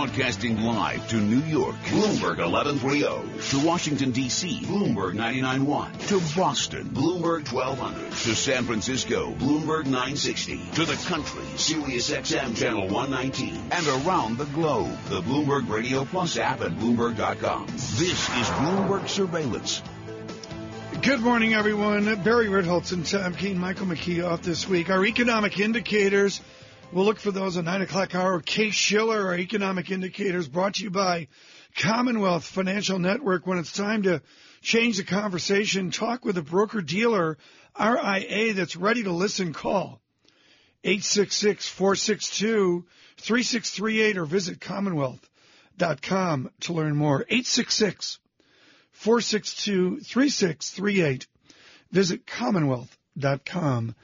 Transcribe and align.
Broadcasting 0.00 0.62
live 0.62 1.06
to 1.10 1.16
New 1.16 1.42
York, 1.42 1.74
Bloomberg 1.84 2.38
1130. 2.38 3.50
To 3.50 3.66
Washington, 3.66 4.12
D.C., 4.12 4.62
Bloomberg 4.62 5.12
99.1. 5.12 6.08
To 6.08 6.40
Boston, 6.40 6.88
Bloomberg 6.88 7.52
1200. 7.52 8.10
To 8.10 8.34
San 8.34 8.64
Francisco, 8.64 9.34
Bloomberg 9.34 9.84
960. 9.84 10.58
To 10.76 10.86
the 10.86 10.94
country, 11.06 11.44
Sirius 11.56 12.08
XM 12.08 12.56
Channel 12.56 12.88
119. 12.88 13.60
And 13.70 13.86
around 14.06 14.38
the 14.38 14.46
globe, 14.46 14.96
the 15.10 15.20
Bloomberg 15.20 15.68
Radio 15.68 16.06
Plus 16.06 16.38
app 16.38 16.62
at 16.62 16.70
Bloomberg.com. 16.78 17.66
This 17.66 18.00
is 18.00 18.46
Bloomberg 18.56 19.06
Surveillance. 19.06 19.82
Good 21.02 21.20
morning, 21.20 21.52
everyone. 21.52 22.06
Barry 22.22 22.46
Ritholtz 22.46 22.92
and 22.92 23.04
Tom 23.04 23.34
Keene, 23.34 23.58
Michael 23.58 23.86
McKee 23.86 24.26
off 24.26 24.40
this 24.40 24.66
week. 24.66 24.88
Our 24.88 25.04
economic 25.04 25.60
indicators, 25.60 26.40
we'll 26.92 27.04
look 27.04 27.20
for 27.20 27.30
those 27.30 27.56
at 27.56 27.64
9 27.64 27.82
o'clock 27.82 28.14
hour. 28.14 28.40
Kate 28.40 28.74
Schiller, 28.74 29.26
our 29.26 29.38
economic 29.38 29.90
indicators, 29.90 30.48
brought 30.48 30.74
to 30.74 30.84
you 30.84 30.90
by 30.90 31.28
Commonwealth 31.76 32.44
Financial 32.44 32.98
Network. 32.98 33.46
When 33.46 33.58
it's 33.58 33.72
time 33.72 34.02
to 34.04 34.22
change 34.60 34.96
the 34.96 35.04
conversation, 35.04 35.90
talk 35.90 36.24
with 36.24 36.38
a 36.38 36.42
broker 36.42 36.80
dealer, 36.80 37.38
RIA, 37.78 38.54
that's 38.54 38.76
ready 38.76 39.04
to 39.04 39.12
listen, 39.12 39.52
call 39.52 40.00
866 40.84 41.68
462 41.68 42.86
3638 43.18 44.16
or 44.16 44.24
visit 44.24 44.60
commonwealth.com 44.60 46.50
to 46.60 46.72
learn 46.72 46.96
more. 46.96 47.22
866 47.22 48.18
462 48.92 50.00
3638. 50.00 51.26
Visit 51.92 52.26
commonwealth.com 52.26 53.94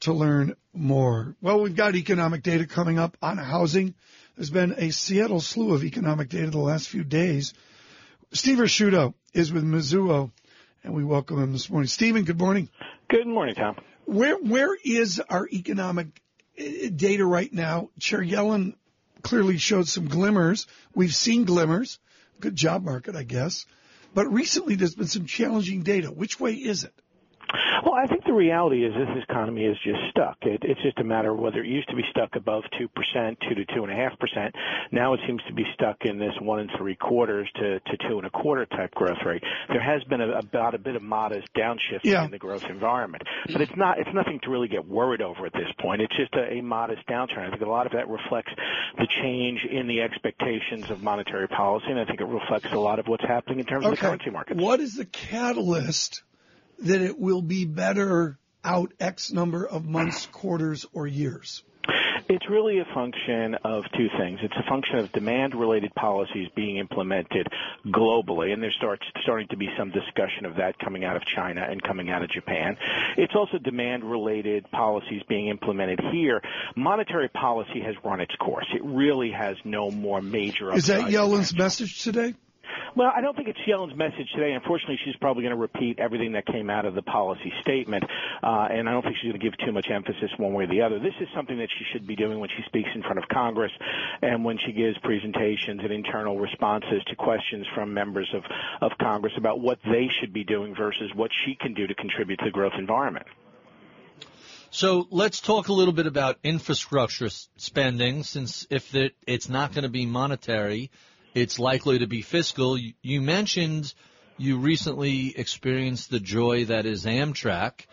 to 0.00 0.12
learn 0.12 0.54
more. 0.72 1.36
Well, 1.40 1.60
we've 1.60 1.74
got 1.76 1.96
economic 1.96 2.42
data 2.42 2.66
coming 2.66 2.98
up 2.98 3.16
on 3.22 3.38
housing. 3.38 3.94
There's 4.36 4.50
been 4.50 4.74
a 4.78 4.90
Seattle 4.90 5.40
slew 5.40 5.74
of 5.74 5.84
economic 5.84 6.28
data 6.28 6.50
the 6.50 6.58
last 6.58 6.88
few 6.88 7.04
days. 7.04 7.54
Steve 8.32 8.58
Ricchiuto 8.58 9.14
is 9.32 9.52
with 9.52 9.64
Mizuho, 9.64 10.30
and 10.84 10.94
we 10.94 11.04
welcome 11.04 11.42
him 11.42 11.52
this 11.52 11.70
morning. 11.70 11.88
Stephen, 11.88 12.24
good 12.24 12.38
morning. 12.38 12.68
Good 13.08 13.26
morning, 13.26 13.54
Tom. 13.54 13.76
Where 14.04 14.36
where 14.36 14.76
is 14.84 15.20
our 15.28 15.48
economic 15.52 16.20
eh, 16.56 16.90
data 16.94 17.24
right 17.24 17.52
now? 17.52 17.90
Chair 17.98 18.20
Yellen 18.20 18.74
clearly 19.22 19.58
showed 19.58 19.88
some 19.88 20.08
glimmers. 20.08 20.66
We've 20.94 21.14
seen 21.14 21.44
glimmers. 21.44 21.98
Good 22.40 22.54
job 22.54 22.84
market, 22.84 23.16
I 23.16 23.24
guess. 23.24 23.66
But 24.14 24.32
recently 24.32 24.74
there's 24.74 24.94
been 24.94 25.06
some 25.06 25.26
challenging 25.26 25.82
data. 25.82 26.08
Which 26.08 26.38
way 26.38 26.52
is 26.52 26.84
it? 26.84 26.94
Well, 27.84 27.94
I 27.94 28.06
think 28.06 28.24
the 28.24 28.32
reality 28.32 28.84
is 28.84 28.92
this 28.94 29.22
economy 29.28 29.64
is 29.64 29.76
just 29.84 29.98
stuck. 30.10 30.36
It, 30.42 30.62
it's 30.64 30.82
just 30.82 30.98
a 30.98 31.04
matter 31.04 31.32
of 31.32 31.38
whether 31.38 31.62
it 31.62 31.66
used 31.68 31.88
to 31.88 31.96
be 31.96 32.02
stuck 32.10 32.36
above 32.36 32.64
2%, 32.80 32.88
2 33.48 33.54
to 33.54 33.64
2.5%. 33.66 34.52
Now 34.92 35.14
it 35.14 35.20
seems 35.26 35.42
to 35.48 35.54
be 35.54 35.64
stuck 35.74 35.96
in 36.02 36.18
this 36.18 36.32
one 36.40 36.60
and 36.60 36.70
three 36.76 36.96
quarters 36.96 37.48
to, 37.56 37.80
to 37.80 37.96
two 38.08 38.18
and 38.18 38.26
a 38.26 38.30
quarter 38.30 38.66
type 38.66 38.94
growth 38.94 39.18
rate. 39.24 39.42
There 39.68 39.80
has 39.82 40.02
been 40.04 40.20
a, 40.20 40.38
about 40.38 40.74
a 40.74 40.78
bit 40.78 40.96
of 40.96 41.02
modest 41.02 41.48
downshift 41.56 42.00
Yeah. 42.02 42.24
in 42.24 42.30
the 42.30 42.38
growth 42.38 42.64
environment, 42.64 43.22
but 43.50 43.60
it's 43.60 43.76
not, 43.76 43.98
it's 43.98 44.10
nothing 44.14 44.40
to 44.42 44.50
really 44.50 44.68
get 44.68 44.86
worried 44.86 45.22
over 45.22 45.46
at 45.46 45.52
this 45.52 45.68
point. 45.80 46.02
It's 46.02 46.16
just 46.16 46.34
a, 46.34 46.54
a 46.58 46.62
modest 46.62 47.06
downturn. 47.06 47.46
I 47.46 47.50
think 47.50 47.62
a 47.62 47.66
lot 47.68 47.86
of 47.86 47.92
that 47.92 48.08
reflects 48.08 48.52
the 48.96 49.06
change 49.22 49.60
in 49.70 49.86
the 49.86 50.00
expectations 50.00 50.90
of 50.90 51.02
monetary 51.02 51.48
policy, 51.48 51.86
and 51.88 51.98
I 51.98 52.04
think 52.04 52.20
it 52.20 52.26
reflects 52.26 52.72
a 52.72 52.78
lot 52.78 52.98
of 52.98 53.06
what's 53.08 53.24
happening 53.24 53.60
in 53.60 53.66
terms 53.66 53.84
of 53.84 53.92
the 53.92 53.96
currency 53.96 54.30
markets. 54.30 54.60
What 54.60 54.80
is 54.80 54.94
the 54.94 55.04
catalyst 55.04 56.22
that 56.80 57.00
it 57.02 57.18
will 57.18 57.42
be 57.42 57.64
better 57.64 58.38
out 58.64 58.92
X 59.00 59.32
number 59.32 59.66
of 59.66 59.84
months, 59.84 60.26
quarters, 60.26 60.86
or 60.92 61.06
years? 61.06 61.62
It's 62.28 62.44
really 62.50 62.78
a 62.78 62.84
function 62.92 63.54
of 63.64 63.84
two 63.96 64.08
things. 64.18 64.40
It's 64.42 64.54
a 64.54 64.68
function 64.68 64.98
of 64.98 65.10
demand-related 65.12 65.94
policies 65.94 66.48
being 66.54 66.76
implemented 66.76 67.46
globally, 67.86 68.52
and 68.52 68.62
there's 68.62 68.74
start, 68.76 69.02
starting 69.22 69.48
to 69.48 69.56
be 69.56 69.68
some 69.78 69.90
discussion 69.90 70.44
of 70.44 70.56
that 70.56 70.78
coming 70.78 71.04
out 71.04 71.16
of 71.16 71.22
China 71.24 71.66
and 71.66 71.82
coming 71.82 72.10
out 72.10 72.22
of 72.22 72.28
Japan. 72.28 72.76
It's 73.16 73.32
also 73.34 73.56
demand-related 73.56 74.70
policies 74.70 75.22
being 75.26 75.48
implemented 75.48 76.00
here. 76.12 76.42
Monetary 76.76 77.30
policy 77.30 77.80
has 77.80 77.94
run 78.04 78.20
its 78.20 78.34
course. 78.36 78.66
It 78.74 78.84
really 78.84 79.30
has 79.30 79.56
no 79.64 79.90
more 79.90 80.20
major. 80.20 80.74
Is 80.74 80.88
that 80.88 81.10
Yellen's 81.10 81.56
message 81.56 82.02
today? 82.02 82.34
Well, 82.96 83.12
I 83.14 83.20
don't 83.20 83.36
think 83.36 83.48
it's 83.48 83.58
Yellen's 83.66 83.96
message 83.96 84.28
today. 84.34 84.52
Unfortunately, 84.52 84.98
she's 85.04 85.16
probably 85.16 85.42
going 85.42 85.54
to 85.54 85.60
repeat 85.60 85.98
everything 85.98 86.32
that 86.32 86.46
came 86.46 86.70
out 86.70 86.84
of 86.84 86.94
the 86.94 87.02
policy 87.02 87.52
statement, 87.62 88.04
uh, 88.42 88.68
and 88.70 88.88
I 88.88 88.92
don't 88.92 89.02
think 89.02 89.16
she's 89.20 89.30
going 89.30 89.40
to 89.40 89.44
give 89.44 89.58
too 89.64 89.72
much 89.72 89.86
emphasis 89.90 90.30
one 90.36 90.52
way 90.52 90.64
or 90.64 90.66
the 90.66 90.82
other. 90.82 90.98
This 90.98 91.14
is 91.20 91.28
something 91.34 91.58
that 91.58 91.68
she 91.78 91.84
should 91.92 92.06
be 92.06 92.16
doing 92.16 92.38
when 92.38 92.48
she 92.50 92.62
speaks 92.66 92.88
in 92.94 93.02
front 93.02 93.18
of 93.18 93.24
Congress 93.28 93.72
and 94.22 94.44
when 94.44 94.58
she 94.64 94.72
gives 94.72 94.98
presentations 94.98 95.80
and 95.82 95.92
internal 95.92 96.38
responses 96.38 97.02
to 97.06 97.16
questions 97.16 97.66
from 97.74 97.92
members 97.92 98.28
of, 98.34 98.42
of 98.80 98.96
Congress 98.98 99.32
about 99.36 99.60
what 99.60 99.78
they 99.84 100.08
should 100.20 100.32
be 100.32 100.44
doing 100.44 100.74
versus 100.74 101.10
what 101.14 101.30
she 101.44 101.54
can 101.54 101.74
do 101.74 101.86
to 101.86 101.94
contribute 101.94 102.38
to 102.38 102.46
the 102.46 102.50
growth 102.50 102.74
environment. 102.78 103.26
So 104.70 105.06
let's 105.10 105.40
talk 105.40 105.68
a 105.68 105.72
little 105.72 105.94
bit 105.94 106.06
about 106.06 106.38
infrastructure 106.44 107.30
spending, 107.56 108.22
since 108.22 108.66
if 108.68 108.94
it, 108.94 109.14
it's 109.26 109.48
not 109.48 109.72
going 109.72 109.84
to 109.84 109.88
be 109.88 110.04
monetary, 110.04 110.90
it's 111.34 111.58
likely 111.58 112.00
to 112.00 112.06
be 112.06 112.22
fiscal. 112.22 112.76
You, 112.76 112.94
you 113.02 113.20
mentioned 113.20 113.92
you 114.38 114.58
recently 114.58 115.36
experienced 115.36 116.10
the 116.10 116.20
joy 116.20 116.66
that 116.66 116.86
is 116.86 117.04
Amtrak. 117.04 117.86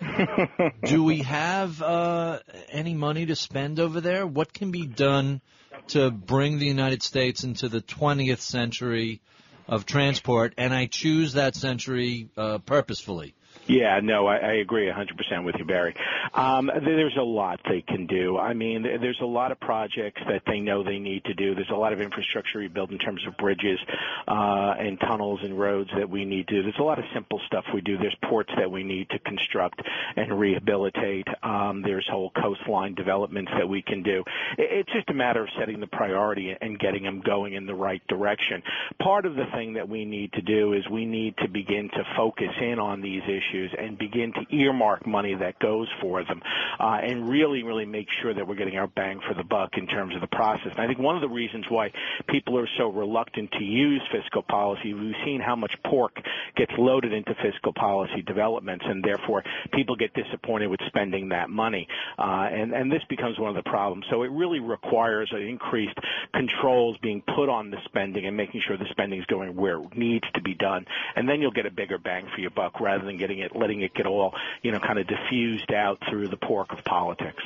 Do 0.85 1.03
we 1.03 1.23
have 1.23 1.81
uh, 1.81 2.39
any 2.69 2.93
money 2.93 3.25
to 3.25 3.35
spend 3.35 3.79
over 3.79 3.99
there? 3.99 4.27
What 4.27 4.53
can 4.53 4.71
be 4.71 4.85
done 4.85 5.41
to 5.87 6.11
bring 6.11 6.59
the 6.59 6.67
United 6.67 7.01
States 7.01 7.43
into 7.43 7.67
the 7.67 7.81
20th 7.81 8.39
century 8.39 9.21
of 9.67 9.87
transport? 9.87 10.53
And 10.57 10.73
I 10.73 10.85
choose 10.85 11.33
that 11.33 11.55
century 11.55 12.29
uh, 12.37 12.59
purposefully. 12.59 13.33
Yeah, 13.67 13.99
no, 14.03 14.27
I, 14.27 14.37
I 14.37 14.51
agree 14.53 14.87
100% 14.91 15.43
with 15.43 15.55
you, 15.57 15.65
Barry. 15.65 15.95
Um, 16.35 16.69
there's 16.83 17.17
a 17.17 17.23
lot 17.23 17.59
they 17.67 17.81
can 17.81 18.05
do. 18.05 18.37
I 18.37 18.53
mean, 18.53 18.83
there's 18.83 19.19
a 19.21 19.25
lot 19.25 19.51
of 19.51 19.59
projects 19.59 20.21
that 20.27 20.43
they 20.45 20.59
know 20.59 20.83
they 20.83 20.99
need 20.99 21.23
to 21.25 21.33
do. 21.33 21.55
There's 21.55 21.71
a 21.71 21.75
lot 21.75 21.91
of 21.91 21.99
infrastructure 21.99 22.59
rebuilt 22.59 22.91
in 22.91 22.99
terms 22.99 23.25
of 23.25 23.35
bridges 23.37 23.79
uh, 24.27 24.75
and 24.77 24.99
tunnels 24.99 25.39
and 25.43 25.57
roads 25.57 25.89
that 25.97 26.07
we 26.07 26.25
need 26.25 26.47
to 26.49 26.55
do. 26.57 26.63
There's 26.63 26.77
a 26.79 26.83
lot 26.83 26.99
of 26.99 27.05
simple 27.13 27.41
stuff 27.47 27.65
we 27.73 27.81
do. 27.81 27.97
There's 27.97 28.15
ports 28.25 28.51
that 28.55 28.69
we 28.69 28.83
need 28.83 29.09
to 29.09 29.19
construct 29.19 29.81
and 30.15 30.39
rehabilitate. 30.39 31.27
Um, 31.41 31.81
there's 31.81 32.07
whole 32.07 32.31
coastline 32.39 32.93
developments 32.93 33.51
that 33.57 33.67
we 33.67 33.81
can 33.81 34.03
do. 34.03 34.23
It- 34.59 34.85
It's 34.85 34.93
just 34.93 35.09
a 35.09 35.13
matter 35.15 35.41
of 35.41 35.49
setting 35.57 35.79
the 35.79 35.87
priority 35.87 36.55
and 36.61 36.77
getting 36.77 37.01
them 37.03 37.21
going 37.21 37.53
in 37.53 37.65
the 37.65 37.73
right 37.75 38.05
direction. 38.07 38.61
Part 38.99 39.25
of 39.25 39.35
the 39.35 39.45
thing 39.55 39.73
that 39.73 39.89
we 39.89 40.05
need 40.05 40.33
to 40.33 40.41
do 40.43 40.73
is 40.73 40.87
we 40.87 41.05
need 41.05 41.35
to 41.37 41.47
begin 41.47 41.89
to 41.89 42.03
focus 42.15 42.51
in 42.61 42.77
on 42.77 43.01
these 43.01 43.23
issues 43.23 43.54
and 43.77 43.97
begin 43.97 44.33
to 44.33 44.55
earmark 44.55 45.05
money 45.07 45.35
that 45.35 45.59
goes 45.59 45.87
for 46.01 46.23
them 46.23 46.41
uh, 46.79 46.99
and 47.01 47.29
really, 47.29 47.63
really 47.63 47.85
make 47.85 48.07
sure 48.21 48.33
that 48.33 48.47
we're 48.47 48.55
getting 48.55 48.77
our 48.77 48.87
bang 48.87 49.19
for 49.27 49.33
the 49.33 49.43
buck 49.43 49.71
in 49.77 49.87
terms 49.87 50.15
of 50.15 50.21
the 50.21 50.27
process. 50.27 50.71
And 50.71 50.79
I 50.79 50.87
think 50.87 50.99
one 50.99 51.15
of 51.15 51.21
the 51.21 51.29
reasons 51.29 51.65
why 51.69 51.91
people 52.27 52.57
are 52.57 52.67
so 52.77 52.89
reluctant 52.89 53.51
to 53.53 53.63
use 53.63 54.01
fiscal 54.11 54.43
policy, 54.43 54.93
we've 54.93 55.15
seen 55.23 55.41
how 55.41 55.55
much 55.55 55.71
pork 55.85 56.15
gets 56.55 56.71
loaded 56.77 57.13
into 57.13 57.33
fiscal 57.41 57.73
policy 57.73 58.21
developments, 58.21 58.85
and 58.87 59.03
therefore 59.03 59.43
people 59.73 59.95
get 59.95 60.13
disappointed 60.13 60.67
with 60.67 60.79
spending 60.87 61.29
that 61.29 61.49
money. 61.49 61.87
Uh, 62.17 62.47
and, 62.51 62.73
and 62.73 62.91
this 62.91 63.03
becomes 63.09 63.39
one 63.39 63.55
of 63.55 63.63
the 63.63 63.69
problems. 63.69 64.05
So 64.09 64.23
it 64.23 64.31
really 64.31 64.59
requires 64.59 65.31
increased 65.33 65.97
controls 66.33 66.97
being 67.01 67.21
put 67.35 67.49
on 67.49 67.71
the 67.71 67.77
spending 67.85 68.25
and 68.25 68.35
making 68.35 68.61
sure 68.67 68.77
the 68.77 68.85
spending 68.91 69.19
is 69.19 69.25
going 69.25 69.55
where 69.55 69.81
it 69.81 69.97
needs 69.97 70.25
to 70.33 70.41
be 70.41 70.53
done. 70.53 70.85
And 71.15 71.27
then 71.27 71.41
you'll 71.41 71.51
get 71.51 71.65
a 71.65 71.71
bigger 71.71 71.97
bang 71.97 72.27
for 72.33 72.41
your 72.41 72.51
buck 72.51 72.79
rather 72.79 73.05
than 73.05 73.17
getting 73.17 73.39
it, 73.45 73.55
letting 73.55 73.81
it 73.81 73.93
get 73.93 74.05
all, 74.05 74.33
you 74.61 74.71
know, 74.71 74.79
kind 74.79 74.99
of 74.99 75.07
diffused 75.07 75.71
out 75.71 75.97
through 76.09 76.27
the 76.27 76.37
pork 76.37 76.73
of 76.73 76.83
politics. 76.83 77.43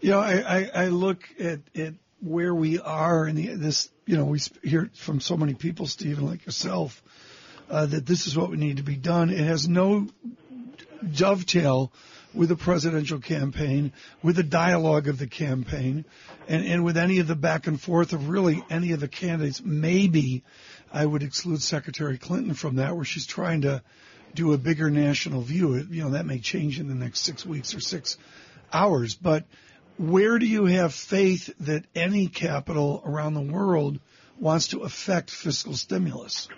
You 0.00 0.10
know, 0.10 0.20
I, 0.20 0.58
I, 0.58 0.70
I 0.74 0.86
look 0.88 1.20
at, 1.38 1.60
at 1.76 1.94
where 2.20 2.54
we 2.54 2.78
are 2.80 3.26
in 3.26 3.36
the, 3.36 3.54
this, 3.54 3.90
you 4.06 4.16
know, 4.16 4.24
we 4.24 4.40
hear 4.62 4.90
from 4.94 5.20
so 5.20 5.36
many 5.36 5.54
people, 5.54 5.86
Stephen, 5.86 6.26
like 6.26 6.44
yourself, 6.46 7.02
uh, 7.70 7.86
that 7.86 8.06
this 8.06 8.26
is 8.26 8.36
what 8.36 8.50
we 8.50 8.56
need 8.56 8.78
to 8.78 8.82
be 8.82 8.96
done. 8.96 9.30
It 9.30 9.38
has 9.38 9.68
no 9.68 10.08
dovetail 11.14 11.92
with 12.34 12.48
the 12.48 12.56
presidential 12.56 13.18
campaign, 13.18 13.92
with 14.22 14.36
the 14.36 14.42
dialogue 14.42 15.08
of 15.08 15.18
the 15.18 15.26
campaign, 15.26 16.04
and, 16.48 16.64
and 16.64 16.84
with 16.84 16.96
any 16.96 17.18
of 17.18 17.26
the 17.26 17.36
back 17.36 17.66
and 17.66 17.80
forth 17.80 18.12
of 18.12 18.28
really 18.28 18.62
any 18.70 18.92
of 18.92 19.00
the 19.00 19.08
candidates. 19.08 19.60
Maybe 19.62 20.42
I 20.92 21.04
would 21.04 21.22
exclude 21.22 21.60
Secretary 21.60 22.18
Clinton 22.18 22.54
from 22.54 22.76
that, 22.76 22.96
where 22.96 23.04
she's 23.04 23.26
trying 23.26 23.62
to 23.62 23.82
do 24.34 24.52
a 24.52 24.58
bigger 24.58 24.90
national 24.90 25.42
view. 25.42 25.76
You 25.76 26.04
know, 26.04 26.10
that 26.10 26.26
may 26.26 26.38
change 26.38 26.80
in 26.80 26.88
the 26.88 26.94
next 26.94 27.20
six 27.20 27.44
weeks 27.44 27.74
or 27.74 27.80
six 27.80 28.16
hours, 28.72 29.14
but 29.14 29.44
where 29.98 30.38
do 30.38 30.46
you 30.46 30.64
have 30.66 30.94
faith 30.94 31.52
that 31.60 31.84
any 31.94 32.26
capital 32.26 33.02
around 33.04 33.34
the 33.34 33.40
world 33.40 34.00
wants 34.38 34.68
to 34.68 34.80
affect 34.80 35.30
fiscal 35.30 35.74
stimulus? 35.74 36.48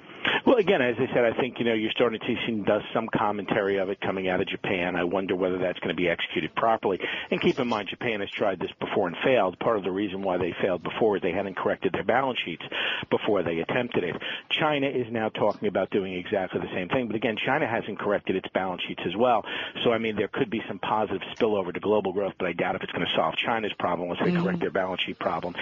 Well, 0.46 0.56
again, 0.56 0.82
as 0.82 0.96
I 0.99 1.06
said, 1.14 1.25
I 1.25 1.32
think 1.41 1.58
you 1.58 1.64
know 1.64 1.73
you're 1.73 1.91
starting 1.93 2.20
to 2.20 2.26
see 2.26 2.62
does 2.67 2.82
some 2.93 3.08
commentary 3.08 3.79
of 3.79 3.88
it 3.88 4.00
coming 4.00 4.29
out 4.29 4.41
of 4.41 4.46
Japan. 4.46 4.94
I 4.94 5.05
wonder 5.05 5.35
whether 5.35 5.58
that's 5.58 5.79
going 5.79 5.88
to 5.88 5.96
be 5.96 6.08
executed 6.08 6.55
properly. 6.55 7.00
And 7.31 7.41
keep 7.41 7.58
in 7.58 7.67
mind, 7.67 7.88
Japan 7.88 8.20
has 8.20 8.31
tried 8.31 8.61
this 8.61 8.70
before 8.79 9.08
and 9.08 9.17
failed. 9.25 9.58
Part 9.58 9.79
of 9.79 9.85
the 9.85 9.91
reason 9.91 10.23
why 10.23 10.37
they 10.37 10.55
failed 10.61 10.82
before 10.82 11.17
is 11.17 11.23
they 11.23 11.32
hadn't 11.32 11.56
corrected 11.56 11.93
their 11.93 12.05
balance 12.05 12.38
sheets 12.44 12.62
before 13.11 13.43
they 13.43 13.61
attempted 13.61 14.05
it. 14.05 14.17
China 14.50 14.87
is 14.87 15.06
now 15.11 15.31
talking 15.31 15.69
about 15.69 15.91
doing 15.91 16.12
exactly 16.12 16.61
the 16.61 16.73
same 16.75 16.88
thing, 16.88 17.06
but 17.06 17.17
again, 17.17 17.37
China 17.44 17.67
hasn't 17.67 17.99
corrected 17.99 18.37
its 18.37 18.49
balance 18.52 18.82
sheets 18.87 19.02
as 19.06 19.17
well. 19.17 19.44
So 19.82 19.93
I 19.93 19.99
mean, 19.99 20.17
there 20.17 20.29
could 20.29 20.50
be 20.50 20.62
some 20.69 20.79
positive 20.79 21.23
spillover 21.37 21.73
to 21.73 21.81
global 21.81 22.12
growth, 22.12 22.35
but 22.38 22.46
I 22.46 22.52
doubt 22.52 22.75
if 22.75 22.82
it's 22.82 22.93
going 22.93 23.06
to 23.06 23.12
solve 23.17 23.35
China's 23.37 23.73
problem 23.79 24.08
once 24.08 24.20
they 24.23 24.31
mm-hmm. 24.31 24.43
correct 24.43 24.61
their 24.61 24.70
balance 24.70 25.00
sheet 25.06 25.19
problem. 25.19 25.55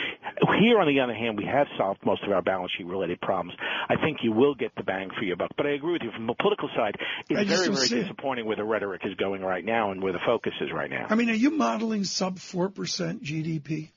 Here, 0.58 0.80
on 0.80 0.88
the 0.88 1.00
other 1.00 1.14
hand, 1.14 1.38
we 1.38 1.44
have 1.44 1.66
solved 1.78 2.04
most 2.04 2.24
of 2.24 2.32
our 2.32 2.42
balance 2.42 2.72
sheet 2.76 2.86
related 2.86 3.20
problems. 3.20 3.56
I 3.88 3.94
think 3.96 4.18
you 4.22 4.32
will 4.32 4.54
get 4.54 4.74
the 4.76 4.82
bang 4.82 5.10
for 5.16 5.24
your 5.24 5.36
buck. 5.36 5.50
But 5.56 5.66
I 5.66 5.70
agree 5.70 5.92
with 5.92 6.02
you 6.02 6.10
from 6.10 6.26
the 6.26 6.34
political 6.34 6.68
side. 6.74 6.96
It's 7.28 7.48
very, 7.48 7.68
very 7.68 8.02
disappointing 8.02 8.46
where 8.46 8.56
the 8.56 8.64
rhetoric 8.64 9.02
is 9.04 9.14
going 9.14 9.42
right 9.42 9.64
now 9.64 9.92
and 9.92 10.02
where 10.02 10.12
the 10.12 10.20
focus 10.26 10.52
is 10.60 10.72
right 10.72 10.90
now. 10.90 11.06
I 11.08 11.14
mean, 11.14 11.30
are 11.30 11.34
you 11.34 11.50
modeling 11.50 12.04
sub 12.04 12.38
four 12.38 12.68
percent 12.68 13.22
GDP 13.22 13.90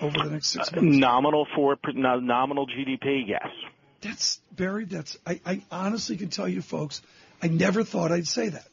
over 0.00 0.16
the 0.24 0.30
next 0.30 0.48
six 0.48 0.68
uh, 0.68 0.76
months? 0.76 0.96
Uh, 0.96 1.00
nominal 1.00 1.46
four 1.54 1.76
nominal 1.94 2.66
GDP, 2.66 3.22
yes. 3.26 3.48
That's 4.00 4.40
Barry. 4.52 4.84
That's 4.84 5.18
I, 5.26 5.40
I 5.44 5.62
honestly 5.70 6.16
can 6.16 6.28
tell 6.28 6.48
you, 6.48 6.62
folks. 6.62 7.02
I 7.42 7.48
never 7.48 7.82
thought 7.82 8.12
I'd 8.12 8.28
say 8.28 8.50
that. 8.50 8.66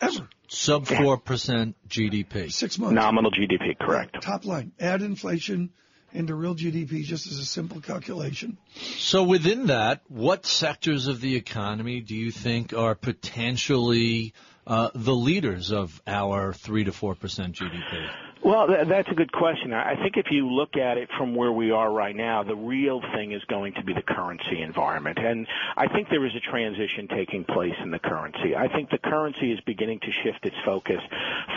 Ever. 0.00 0.28
Sub 0.48 0.86
four 0.86 1.18
percent 1.18 1.76
GDP. 1.88 2.52
Six 2.52 2.78
months. 2.78 2.94
Nominal 2.94 3.30
GDP, 3.30 3.78
correct. 3.78 4.20
Top 4.22 4.44
line. 4.44 4.72
Add 4.80 5.02
inflation 5.02 5.70
into 6.14 6.34
real 6.34 6.54
GDP 6.54 7.02
just 7.04 7.26
as 7.26 7.38
a 7.38 7.44
simple 7.44 7.80
calculation. 7.80 8.58
So 8.98 9.22
within 9.22 9.66
that, 9.66 10.02
what 10.08 10.46
sectors 10.46 11.06
of 11.06 11.20
the 11.20 11.36
economy 11.36 12.00
do 12.00 12.14
you 12.14 12.30
think 12.30 12.72
are 12.74 12.94
potentially 12.94 14.34
uh, 14.66 14.90
the 14.94 15.14
leaders 15.14 15.72
of 15.72 16.00
our 16.06 16.52
three 16.52 16.84
to 16.84 16.92
four 16.92 17.14
percent 17.14 17.56
GDP? 17.56 18.08
Well, 18.44 18.66
that's 18.66 19.08
a 19.08 19.14
good 19.14 19.30
question. 19.30 19.72
I 19.72 19.94
think 19.94 20.16
if 20.16 20.32
you 20.32 20.50
look 20.50 20.76
at 20.76 20.98
it 20.98 21.08
from 21.16 21.36
where 21.36 21.52
we 21.52 21.70
are 21.70 21.92
right 21.92 22.14
now, 22.14 22.42
the 22.42 22.56
real 22.56 23.00
thing 23.14 23.30
is 23.30 23.42
going 23.44 23.74
to 23.74 23.84
be 23.84 23.92
the 23.94 24.02
currency 24.02 24.62
environment. 24.62 25.18
And 25.18 25.46
I 25.76 25.86
think 25.86 26.08
there 26.08 26.26
is 26.26 26.34
a 26.34 26.40
transition 26.40 27.06
taking 27.06 27.44
place 27.44 27.76
in 27.80 27.92
the 27.92 28.00
currency. 28.00 28.56
I 28.56 28.66
think 28.66 28.90
the 28.90 28.98
currency 28.98 29.52
is 29.52 29.60
beginning 29.60 30.00
to 30.00 30.10
shift 30.24 30.44
its 30.44 30.56
focus 30.64 31.00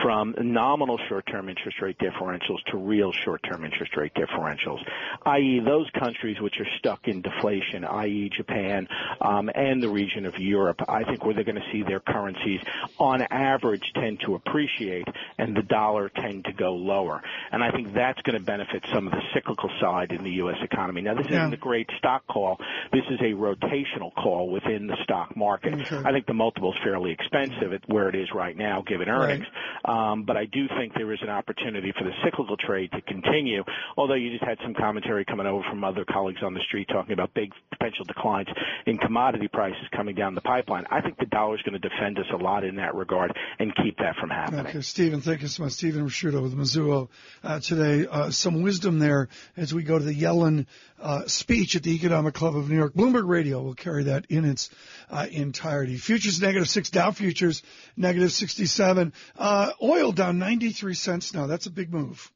from 0.04 0.36
nominal 0.40 1.00
short-term 1.10 1.50
interest 1.50 1.82
rate 1.82 1.98
differentials 1.98 2.64
to 2.68 2.78
real 2.78 3.12
short-term 3.12 3.66
interest 3.66 3.98
rate 3.98 4.14
differentials, 4.14 4.80
i.e. 5.26 5.62
those 5.66 5.90
countries 5.98 6.40
which 6.40 6.60
are 6.60 6.68
stuck 6.78 7.08
in 7.08 7.24
deflation, 7.24 7.84
i.e. 7.84 8.30
Japan 8.38 8.88
um, 9.22 9.50
and 9.56 9.82
the 9.82 9.90
region 9.90 10.28
of 10.28 10.38
Europe. 10.38 10.80
I 10.88 11.04
think 11.04 11.26
where 11.26 11.34
they're 11.34 11.44
going 11.44 11.56
to 11.56 11.72
see 11.72 11.82
their 11.82 12.00
currencies 12.00 12.60
on 13.00 13.24
average 13.24 13.92
tend 13.96 14.20
to 14.28 14.36
appreciate 14.36 15.08
and 15.40 15.58
the 15.58 15.64
dollar 15.64 16.10
tend 16.10 16.46
to 16.46 16.54
go 16.54 16.75
lower. 16.76 17.22
And 17.52 17.64
I 17.64 17.72
think 17.72 17.94
that's 17.94 18.22
going 18.22 18.38
to 18.38 18.44
benefit 18.44 18.84
some 18.94 19.08
of 19.08 19.14
the 19.14 19.22
cyclical 19.34 19.70
side 19.82 20.12
in 20.12 20.24
the 20.24 20.32
U.S. 20.42 20.58
economy. 20.64 21.02
Now, 21.02 21.16
this 21.16 21.28
yeah. 21.30 21.44
isn't 21.44 21.54
a 21.54 21.58
great 21.58 21.90
stock 21.98 22.26
call. 22.28 22.58
This 22.92 23.04
is 23.10 23.20
a 23.22 23.34
rotational 23.34 24.14
call 24.14 24.50
within 24.50 24.88
the 24.88 24.98
stock 25.04 25.36
market. 25.36 25.74
Okay. 25.74 26.02
I 26.06 26.12
think 26.12 26.26
the 26.26 26.34
multiple 26.34 26.72
is 26.72 26.80
fairly 26.84 27.12
expensive 27.12 27.74
at 27.74 27.82
where 27.88 28.10
it 28.10 28.16
is 28.16 28.30
right 28.34 28.56
now, 28.56 28.84
given 28.86 29.10
earnings. 29.10 29.46
Right. 29.88 30.12
Um, 30.12 30.24
but 30.24 30.38
I 30.38 30.46
do 30.46 30.68
think 30.78 30.94
there 30.94 31.12
is 31.14 31.20
an 31.22 31.30
opportunity 31.30 31.94
for 31.98 32.04
the 32.04 32.12
cyclical 32.24 32.58
trade 32.58 32.92
to 32.92 33.02
continue, 33.02 33.64
although 33.98 34.16
you 34.16 34.32
just 34.32 34.44
had 34.44 34.58
some 34.64 34.74
commentary 34.74 35.26
coming 35.26 35.48
over 35.48 35.64
from 35.70 35.84
other 35.84 36.06
colleagues 36.06 36.42
on 36.44 36.54
the 36.54 36.62
street 36.62 36.88
talking 36.88 37.14
about 37.14 37.34
big 37.34 37.52
potential 37.72 38.06
declines 38.06 38.48
in 38.86 38.98
commodity 38.98 39.48
prices 39.48 39.84
coming 39.96 40.16
down 40.16 40.36
the 40.36 40.42
pipeline. 40.42 40.86
I 40.92 41.02
think 41.02 41.18
the 41.18 41.26
dollar 41.26 41.56
is 41.56 41.62
going 41.62 41.80
to 41.80 41.90
defend 41.90 42.18
us 42.20 42.26
a 42.34 42.38
lot 42.38 42.64
in 42.64 42.76
that 42.76 42.96
regard 42.96 43.36
and 43.60 43.74
keep 43.76 43.98
that 43.98 44.16
from 44.20 44.30
happening. 44.30 44.68
Okay, 44.68 44.82
Stephen, 44.82 45.22
thank 45.22 45.42
you 45.42 45.48
so 45.48 45.64
much. 45.64 45.74
Stephen 45.74 46.06
Ricchiuto 46.06 46.42
with 46.42 46.54
Mizuho 46.66 47.10
uh, 47.44 47.60
today. 47.60 48.08
Uh, 48.10 48.32
some 48.32 48.62
wisdom 48.62 49.00
there 49.00 49.30
as 49.56 49.74
we 49.74 49.84
go 49.84 49.98
to 49.98 50.04
the 50.04 50.14
Yellen 50.14 50.66
uh, 51.00 51.26
speech 51.28 51.76
at 51.76 51.84
the 51.84 51.96
Economic 51.96 52.34
Club 52.34 52.56
of 52.56 52.70
New 52.70 52.76
York. 52.76 52.94
Bloomberg 52.94 53.28
Radio 53.28 53.62
will 53.62 53.76
carry 53.76 54.06
that 54.06 54.26
in 54.30 54.46
its 54.46 54.70
uh, 55.10 55.28
entirety. 55.32 55.98
Futures 55.98 56.42
negative 56.42 56.70
six, 56.70 56.90
Dow 56.90 57.12
futures 57.12 57.64
negative 57.96 58.32
67. 58.32 59.14
Uh, 59.38 59.72
oil 59.82 60.12
down 60.12 60.40
93 60.40 60.94
cents 60.94 61.34
now. 61.34 61.48
That's 61.48 61.66
a 61.66 61.72
big 61.72 61.94
move. 61.94 62.32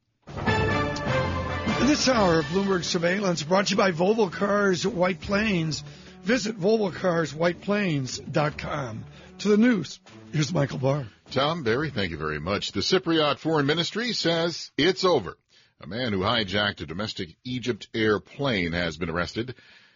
This 1.82 2.08
hour 2.08 2.40
of 2.40 2.46
Bloomberg 2.46 2.84
Surveillance 2.84 3.42
brought 3.42 3.68
to 3.68 3.72
you 3.72 3.78
by 3.78 3.92
Volvo 3.92 4.32
Cars 4.32 4.86
White 4.86 5.22
Plains. 5.22 5.84
Visit 6.24 6.60
VolvoCarsWhitePlains.com. 6.60 9.06
To 9.40 9.48
the 9.48 9.58
news, 9.58 10.00
here's 10.34 10.54
Michael 10.54 10.80
Barr. 10.80 11.08
Tom, 11.32 11.62
Barry, 11.62 11.92
thank 11.92 12.10
you 12.10 12.18
very 12.18 12.40
much. 12.40 12.72
The 12.72 12.80
Cypriot 12.80 13.38
Foreign 13.38 13.68
Ministry 13.68 14.14
says 14.14 14.72
it's 14.80 15.06
over. 15.06 15.38
A 15.80 15.86
man 15.86 16.12
who 16.12 16.22
hijacked 16.22 16.82
a 16.82 16.88
domestic 16.88 17.36
Egypt 17.44 17.88
Air 17.94 18.20
plane 18.20 18.72
has 18.72 18.98
been 18.98 19.12
arrested. 19.12 19.54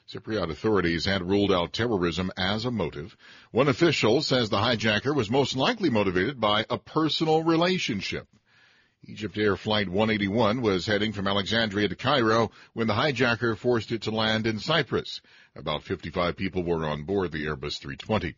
Cypriot 0.07 0.51
authorities 0.51 1.05
had 1.05 1.27
ruled 1.27 1.51
out 1.51 1.73
terrorism 1.73 2.29
as 2.37 2.65
a 2.65 2.71
motive. 2.71 3.17
One 3.49 3.67
official 3.67 4.21
says 4.21 4.51
the 4.51 4.57
hijacker 4.57 5.15
was 5.15 5.31
most 5.31 5.55
likely 5.55 5.89
motivated 5.89 6.39
by 6.39 6.67
a 6.69 6.77
personal 6.77 7.41
relationship. 7.41 8.27
Egypt 9.03 9.35
Air 9.35 9.57
Flight 9.57 9.89
181 9.89 10.61
was 10.61 10.85
heading 10.85 11.13
from 11.13 11.27
Alexandria 11.27 11.87
to 11.87 11.95
Cairo 11.95 12.51
when 12.73 12.85
the 12.85 12.93
hijacker 12.93 13.57
forced 13.57 13.91
it 13.91 14.03
to 14.03 14.11
land 14.11 14.45
in 14.45 14.59
Cyprus. 14.59 15.19
About 15.55 15.81
55 15.81 16.37
people 16.37 16.63
were 16.63 16.85
on 16.85 17.05
board 17.05 17.31
the 17.31 17.47
Airbus 17.47 17.79
320. 17.79 18.35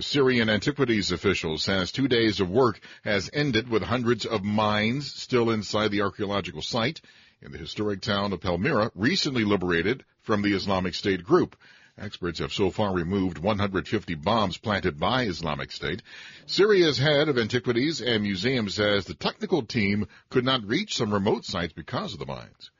Syrian 0.00 0.48
antiquities 0.48 1.12
official 1.12 1.58
says 1.58 1.92
two 1.92 2.08
days 2.08 2.40
of 2.40 2.48
work 2.48 2.80
has 3.04 3.28
ended 3.32 3.68
with 3.68 3.82
hundreds 3.82 4.24
of 4.24 4.42
mines 4.42 5.12
still 5.12 5.50
inside 5.50 5.90
the 5.90 6.00
archaeological 6.00 6.62
site 6.62 7.02
in 7.42 7.52
the 7.52 7.58
historic 7.58 8.00
town 8.00 8.32
of 8.32 8.40
Palmyra, 8.40 8.90
recently 8.94 9.44
liberated 9.44 10.02
from 10.22 10.40
the 10.40 10.54
Islamic 10.54 10.94
State 10.94 11.22
group. 11.22 11.56
Experts 11.98 12.38
have 12.38 12.54
so 12.54 12.70
far 12.70 12.94
removed 12.94 13.36
150 13.36 14.14
bombs 14.14 14.56
planted 14.56 14.98
by 14.98 15.24
Islamic 15.24 15.70
State. 15.70 16.00
Syria's 16.46 16.96
head 16.96 17.28
of 17.28 17.36
antiquities 17.36 18.00
and 18.00 18.22
museums 18.22 18.76
says 18.76 19.04
the 19.04 19.12
technical 19.12 19.62
team 19.62 20.08
could 20.30 20.44
not 20.44 20.66
reach 20.66 20.96
some 20.96 21.12
remote 21.12 21.44
sites 21.44 21.74
because 21.74 22.14
of 22.14 22.18
the 22.18 22.24
mines. 22.24 22.70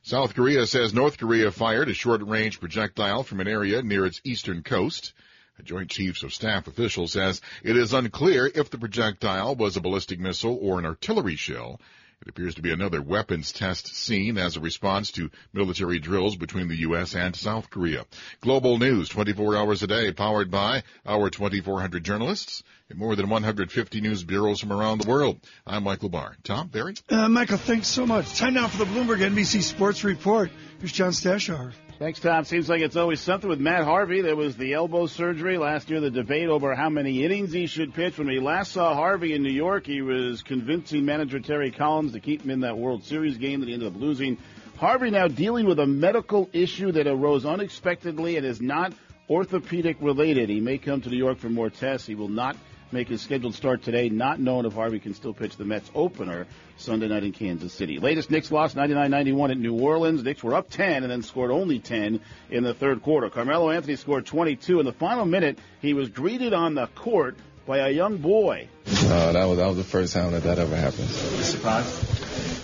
South 0.00 0.34
Korea 0.34 0.66
says 0.66 0.94
North 0.94 1.18
Korea 1.18 1.50
fired 1.50 1.90
a 1.90 1.94
short-range 1.94 2.60
projectile 2.60 3.24
from 3.24 3.40
an 3.40 3.48
area 3.48 3.82
near 3.82 4.06
its 4.06 4.22
eastern 4.24 4.62
coast. 4.62 5.12
A 5.58 5.62
Joint 5.62 5.90
Chiefs 5.90 6.22
of 6.22 6.32
Staff 6.32 6.66
official 6.66 7.06
says 7.06 7.42
it 7.62 7.76
is 7.76 7.92
unclear 7.92 8.50
if 8.54 8.70
the 8.70 8.78
projectile 8.78 9.54
was 9.54 9.76
a 9.76 9.82
ballistic 9.82 10.18
missile 10.18 10.58
or 10.60 10.78
an 10.78 10.86
artillery 10.86 11.36
shell. 11.36 11.78
It 12.22 12.28
appears 12.28 12.54
to 12.54 12.62
be 12.62 12.72
another 12.72 13.02
weapons 13.02 13.52
test 13.52 13.94
seen 13.94 14.38
as 14.38 14.56
a 14.56 14.60
response 14.60 15.10
to 15.12 15.30
military 15.52 15.98
drills 15.98 16.36
between 16.36 16.68
the 16.68 16.76
U.S. 16.76 17.14
and 17.14 17.36
South 17.36 17.68
Korea. 17.68 18.06
Global 18.40 18.78
news 18.78 19.08
24 19.10 19.56
hours 19.56 19.82
a 19.82 19.88
day 19.88 20.12
powered 20.12 20.50
by 20.50 20.84
our 21.04 21.28
2,400 21.28 22.02
journalists 22.02 22.62
in 22.88 22.96
more 22.96 23.14
than 23.14 23.28
150 23.28 24.00
news 24.00 24.24
bureaus 24.24 24.60
from 24.60 24.72
around 24.72 25.00
the 25.02 25.08
world. 25.08 25.40
I'm 25.66 25.82
Michael 25.82 26.08
Barr. 26.08 26.36
Tom, 26.44 26.68
Barry? 26.68 26.94
Uh, 27.10 27.28
Michael, 27.28 27.58
thanks 27.58 27.88
so 27.88 28.06
much. 28.06 28.36
Time 28.36 28.54
now 28.54 28.68
for 28.68 28.78
the 28.78 28.90
Bloomberg 28.90 29.18
NBC 29.18 29.62
Sports 29.62 30.02
Report. 30.04 30.50
Here's 30.78 30.92
John 30.92 31.10
Stashower. 31.10 31.72
Thanks, 31.98 32.18
Tom. 32.18 32.44
Seems 32.44 32.68
like 32.68 32.80
it's 32.80 32.96
always 32.96 33.20
something 33.20 33.48
with 33.48 33.60
Matt 33.60 33.84
Harvey. 33.84 34.22
There 34.22 34.34
was 34.34 34.56
the 34.56 34.72
elbow 34.72 35.06
surgery 35.06 35.56
last 35.56 35.88
year, 35.88 36.00
the 36.00 36.10
debate 36.10 36.48
over 36.48 36.74
how 36.74 36.88
many 36.88 37.24
innings 37.24 37.52
he 37.52 37.66
should 37.66 37.94
pitch. 37.94 38.18
When 38.18 38.26
we 38.26 38.40
last 38.40 38.72
saw 38.72 38.94
Harvey 38.94 39.34
in 39.34 39.42
New 39.42 39.52
York, 39.52 39.86
he 39.86 40.02
was 40.02 40.42
convincing 40.42 41.04
manager 41.04 41.38
Terry 41.38 41.70
Collins 41.70 42.12
to 42.12 42.20
keep 42.20 42.42
him 42.42 42.50
in 42.50 42.60
that 42.60 42.76
World 42.76 43.04
Series 43.04 43.38
game 43.38 43.60
that 43.60 43.68
he 43.68 43.74
ended 43.74 43.94
up 43.94 44.00
losing. 44.00 44.38
Harvey 44.78 45.10
now 45.10 45.28
dealing 45.28 45.66
with 45.66 45.78
a 45.78 45.86
medical 45.86 46.50
issue 46.52 46.90
that 46.90 47.06
arose 47.06 47.44
unexpectedly 47.46 48.36
and 48.36 48.44
is 48.44 48.60
not 48.60 48.92
orthopedic 49.30 49.98
related. 50.00 50.48
He 50.48 50.60
may 50.60 50.78
come 50.78 51.02
to 51.02 51.08
New 51.08 51.18
York 51.18 51.38
for 51.38 51.50
more 51.50 51.70
tests. 51.70 52.06
He 52.06 52.16
will 52.16 52.28
not 52.28 52.56
make 52.92 53.08
his 53.08 53.20
scheduled 53.20 53.54
start 53.54 53.82
today, 53.82 54.08
not 54.08 54.40
knowing 54.40 54.66
if 54.66 54.72
Harvey 54.72 54.98
can 54.98 55.14
still 55.14 55.32
pitch 55.32 55.56
the 55.56 55.64
Mets 55.64 55.90
opener 55.94 56.46
Sunday 56.76 57.08
night 57.08 57.24
in 57.24 57.32
Kansas 57.32 57.72
City. 57.72 57.98
Latest 57.98 58.30
Knicks 58.30 58.50
lost 58.50 58.76
99-91 58.76 59.50
at 59.50 59.58
New 59.58 59.78
Orleans. 59.78 60.22
Knicks 60.22 60.42
were 60.42 60.54
up 60.54 60.70
10 60.70 61.02
and 61.02 61.10
then 61.10 61.22
scored 61.22 61.50
only 61.50 61.78
10 61.78 62.20
in 62.50 62.64
the 62.64 62.74
third 62.74 63.02
quarter. 63.02 63.30
Carmelo 63.30 63.70
Anthony 63.70 63.96
scored 63.96 64.26
22 64.26 64.80
in 64.80 64.86
the 64.86 64.92
final 64.92 65.24
minute. 65.24 65.58
He 65.80 65.94
was 65.94 66.08
greeted 66.08 66.52
on 66.52 66.74
the 66.74 66.86
court 66.88 67.36
by 67.66 67.78
a 67.78 67.90
young 67.90 68.18
boy. 68.18 68.68
Uh, 68.86 69.32
that 69.32 69.44
was 69.44 69.58
that 69.58 69.66
was 69.66 69.76
the 69.76 69.84
first 69.84 70.12
time 70.12 70.32
that 70.32 70.42
that 70.42 70.58
ever 70.58 70.76
happened. 70.76 71.08
Surprised? 71.08 72.11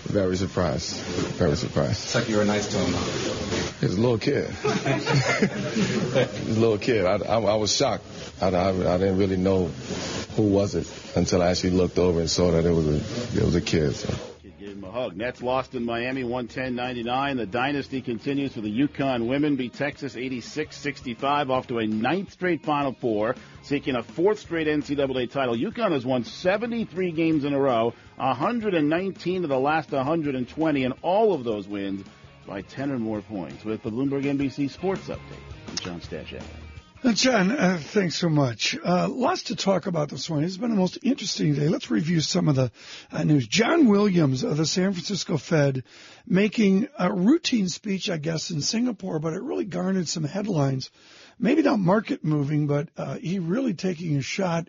Very 0.09 0.37
surprised. 0.37 0.97
Very 1.37 1.55
surprised. 1.55 2.05
It's 2.05 2.15
like 2.15 2.29
you 2.31 2.39
were 2.39 2.45
nice 2.45 2.67
to 2.69 2.79
him. 2.79 2.95
He's 3.81 3.95
a 3.95 4.01
little 4.01 4.17
kid. 4.17 4.49
He's 6.47 6.57
a 6.57 6.61
little 6.61 6.79
kid. 6.79 7.05
I, 7.05 7.17
I, 7.17 7.39
I 7.39 7.55
was 7.57 7.77
shocked. 7.77 8.05
I, 8.41 8.49
I, 8.49 8.69
I 8.71 8.99
didn't 8.99 9.19
really 9.19 9.37
know 9.37 9.67
who 10.35 10.45
was 10.45 10.75
it 10.75 10.91
until 11.15 11.43
I 11.43 11.51
actually 11.51 11.73
looked 11.73 11.99
over 11.99 12.21
and 12.21 12.31
saw 12.31 12.53
that 12.53 12.65
it 12.65 12.73
was 12.73 12.87
a 12.87 13.39
it 13.39 13.45
was 13.45 13.55
a 13.55 13.61
kid. 13.61 13.95
So. 13.95 14.15
Hug. 14.99 15.17
Nets 15.17 15.41
lost 15.43 15.77
in 15.77 15.85
Miami 15.85 16.25
110-99. 16.25 17.37
The 17.37 17.47
dynasty 17.47 18.01
continues 18.01 18.55
for 18.55 18.63
the 18.63 18.81
UConn 18.81 19.29
women. 19.29 19.55
Beat 19.55 19.75
Texas 19.75 20.17
86-65 20.17 21.51
off 21.51 21.69
to 21.69 21.79
a 21.79 21.87
ninth 21.87 22.33
straight 22.33 22.65
Final 22.65 22.93
Four, 22.93 23.37
seeking 23.63 23.95
a 23.95 24.03
fourth 24.03 24.41
straight 24.41 24.67
NCAA 24.67 25.31
title. 25.31 25.55
UConn 25.55 25.93
has 25.93 26.05
won 26.05 26.25
73 26.25 27.13
games 27.13 27.45
in 27.45 27.55
a 27.55 27.61
row, 27.61 27.95
119 28.17 29.45
of 29.45 29.49
the 29.49 29.59
last 29.59 29.93
120, 29.93 30.85
and 30.85 30.95
all 31.03 31.33
of 31.33 31.45
those 31.45 31.69
wins 31.69 32.05
by 32.45 32.63
10 32.63 32.91
or 32.91 32.99
more 32.99 33.23
points. 33.23 33.65
With 33.65 33.85
the 33.85 33.91
Bloomberg 33.91 34.25
NBC 34.25 34.69
Sports 34.69 35.07
Update, 35.07 35.69
I'm 35.69 35.77
John 35.77 36.01
Stashower. 36.01 36.68
Uh, 37.05 37.13
John, 37.13 37.53
uh, 37.53 37.79
thanks 37.81 38.17
so 38.17 38.29
much. 38.29 38.77
Uh, 38.85 39.07
lots 39.09 39.45
to 39.45 39.57
talk 39.57 39.87
about 39.87 40.09
this 40.09 40.29
morning. 40.29 40.49
It's 40.49 40.57
been 40.57 40.71
the 40.71 40.77
most 40.77 40.99
interesting 41.05 41.55
day. 41.55 41.69
Let's 41.69 41.93
review 41.93 42.21
some 42.21 42.49
of 42.49 42.57
the 42.57 42.73
uh, 43.13 43.23
news. 43.23 43.47
John 43.47 43.87
Williams 43.87 44.43
of 44.43 44.57
the 44.57 44.67
San 44.67 44.93
Francisco 44.95 45.37
Fed 45.37 45.85
making 46.27 46.89
a 46.99 47.13
routine 47.13 47.69
speech, 47.69 48.11
I 48.11 48.17
guess, 48.17 48.51
in 48.51 48.63
Singapore, 48.63 49.21
but 49.21 49.33
it 49.33 49.43
really 49.43 49.65
garnered 49.65 50.09
some 50.09 50.25
headlines. 50.25 50.91
Maybe 51.39 51.63
not 51.63 51.79
market 51.79 52.25
moving, 52.25 52.67
but 52.67 52.89
uh, 52.97 53.15
he 53.15 53.39
really 53.39 53.75
taking 53.75 54.17
a 54.17 54.23
shot 54.23 54.69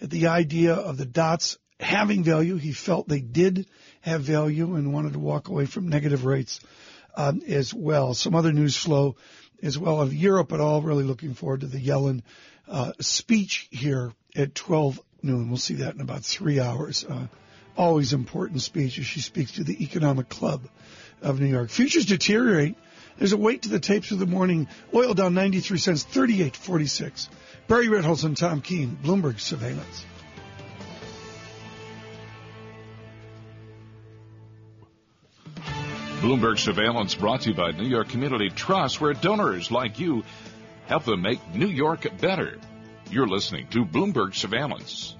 at 0.00 0.08
the 0.08 0.28
idea 0.28 0.72
of 0.72 0.96
the 0.96 1.04
dots 1.04 1.58
having 1.78 2.24
value. 2.24 2.56
He 2.56 2.72
felt 2.72 3.06
they 3.06 3.20
did 3.20 3.66
have 4.00 4.22
value 4.22 4.76
and 4.76 4.94
wanted 4.94 5.12
to 5.12 5.18
walk 5.18 5.48
away 5.48 5.66
from 5.66 5.90
negative 5.90 6.24
rates 6.24 6.58
um, 7.16 7.42
as 7.46 7.72
well. 7.72 8.14
Some 8.14 8.34
other 8.34 8.52
news 8.52 8.76
flow 8.76 9.16
as 9.62 9.78
well 9.78 10.00
of 10.00 10.14
Europe 10.14 10.52
at 10.52 10.60
all. 10.60 10.82
Really 10.82 11.04
looking 11.04 11.34
forward 11.34 11.60
to 11.60 11.66
the 11.66 11.80
Yellen 11.80 12.22
uh, 12.68 12.92
speech 13.00 13.68
here 13.70 14.12
at 14.34 14.54
12 14.54 15.00
noon. 15.22 15.48
We'll 15.48 15.58
see 15.58 15.76
that 15.76 15.94
in 15.94 16.00
about 16.00 16.24
three 16.24 16.60
hours. 16.60 17.04
Uh, 17.04 17.26
always 17.76 18.12
important 18.12 18.62
speech 18.62 18.98
as 18.98 19.06
she 19.06 19.20
speaks 19.20 19.52
to 19.52 19.64
the 19.64 19.82
Economic 19.82 20.28
Club 20.28 20.62
of 21.22 21.40
New 21.40 21.46
York. 21.46 21.70
Futures 21.70 22.06
deteriorate. 22.06 22.76
There's 23.18 23.32
a 23.32 23.38
wait 23.38 23.62
to 23.62 23.70
the 23.70 23.80
tapes 23.80 24.10
of 24.10 24.18
the 24.18 24.26
morning. 24.26 24.68
Oil 24.94 25.14
down 25.14 25.34
93 25.34 25.78
cents, 25.78 26.04
38.46. 26.04 27.28
Barry 27.66 27.88
Ritholtz 27.88 28.24
and 28.24 28.36
Tom 28.36 28.60
Keene, 28.60 28.98
Bloomberg 29.02 29.40
Surveillance. 29.40 30.04
Bloomberg 36.20 36.58
Surveillance 36.58 37.14
brought 37.14 37.42
to 37.42 37.50
you 37.50 37.54
by 37.54 37.72
New 37.72 37.86
York 37.86 38.08
Community 38.08 38.48
Trust, 38.48 39.00
where 39.00 39.12
donors 39.12 39.70
like 39.70 39.98
you 40.00 40.24
help 40.86 41.04
them 41.04 41.20
make 41.20 41.54
New 41.54 41.68
York 41.68 42.06
better. 42.20 42.58
You're 43.10 43.28
listening 43.28 43.68
to 43.68 43.84
Bloomberg 43.84 44.34
Surveillance. 44.34 45.14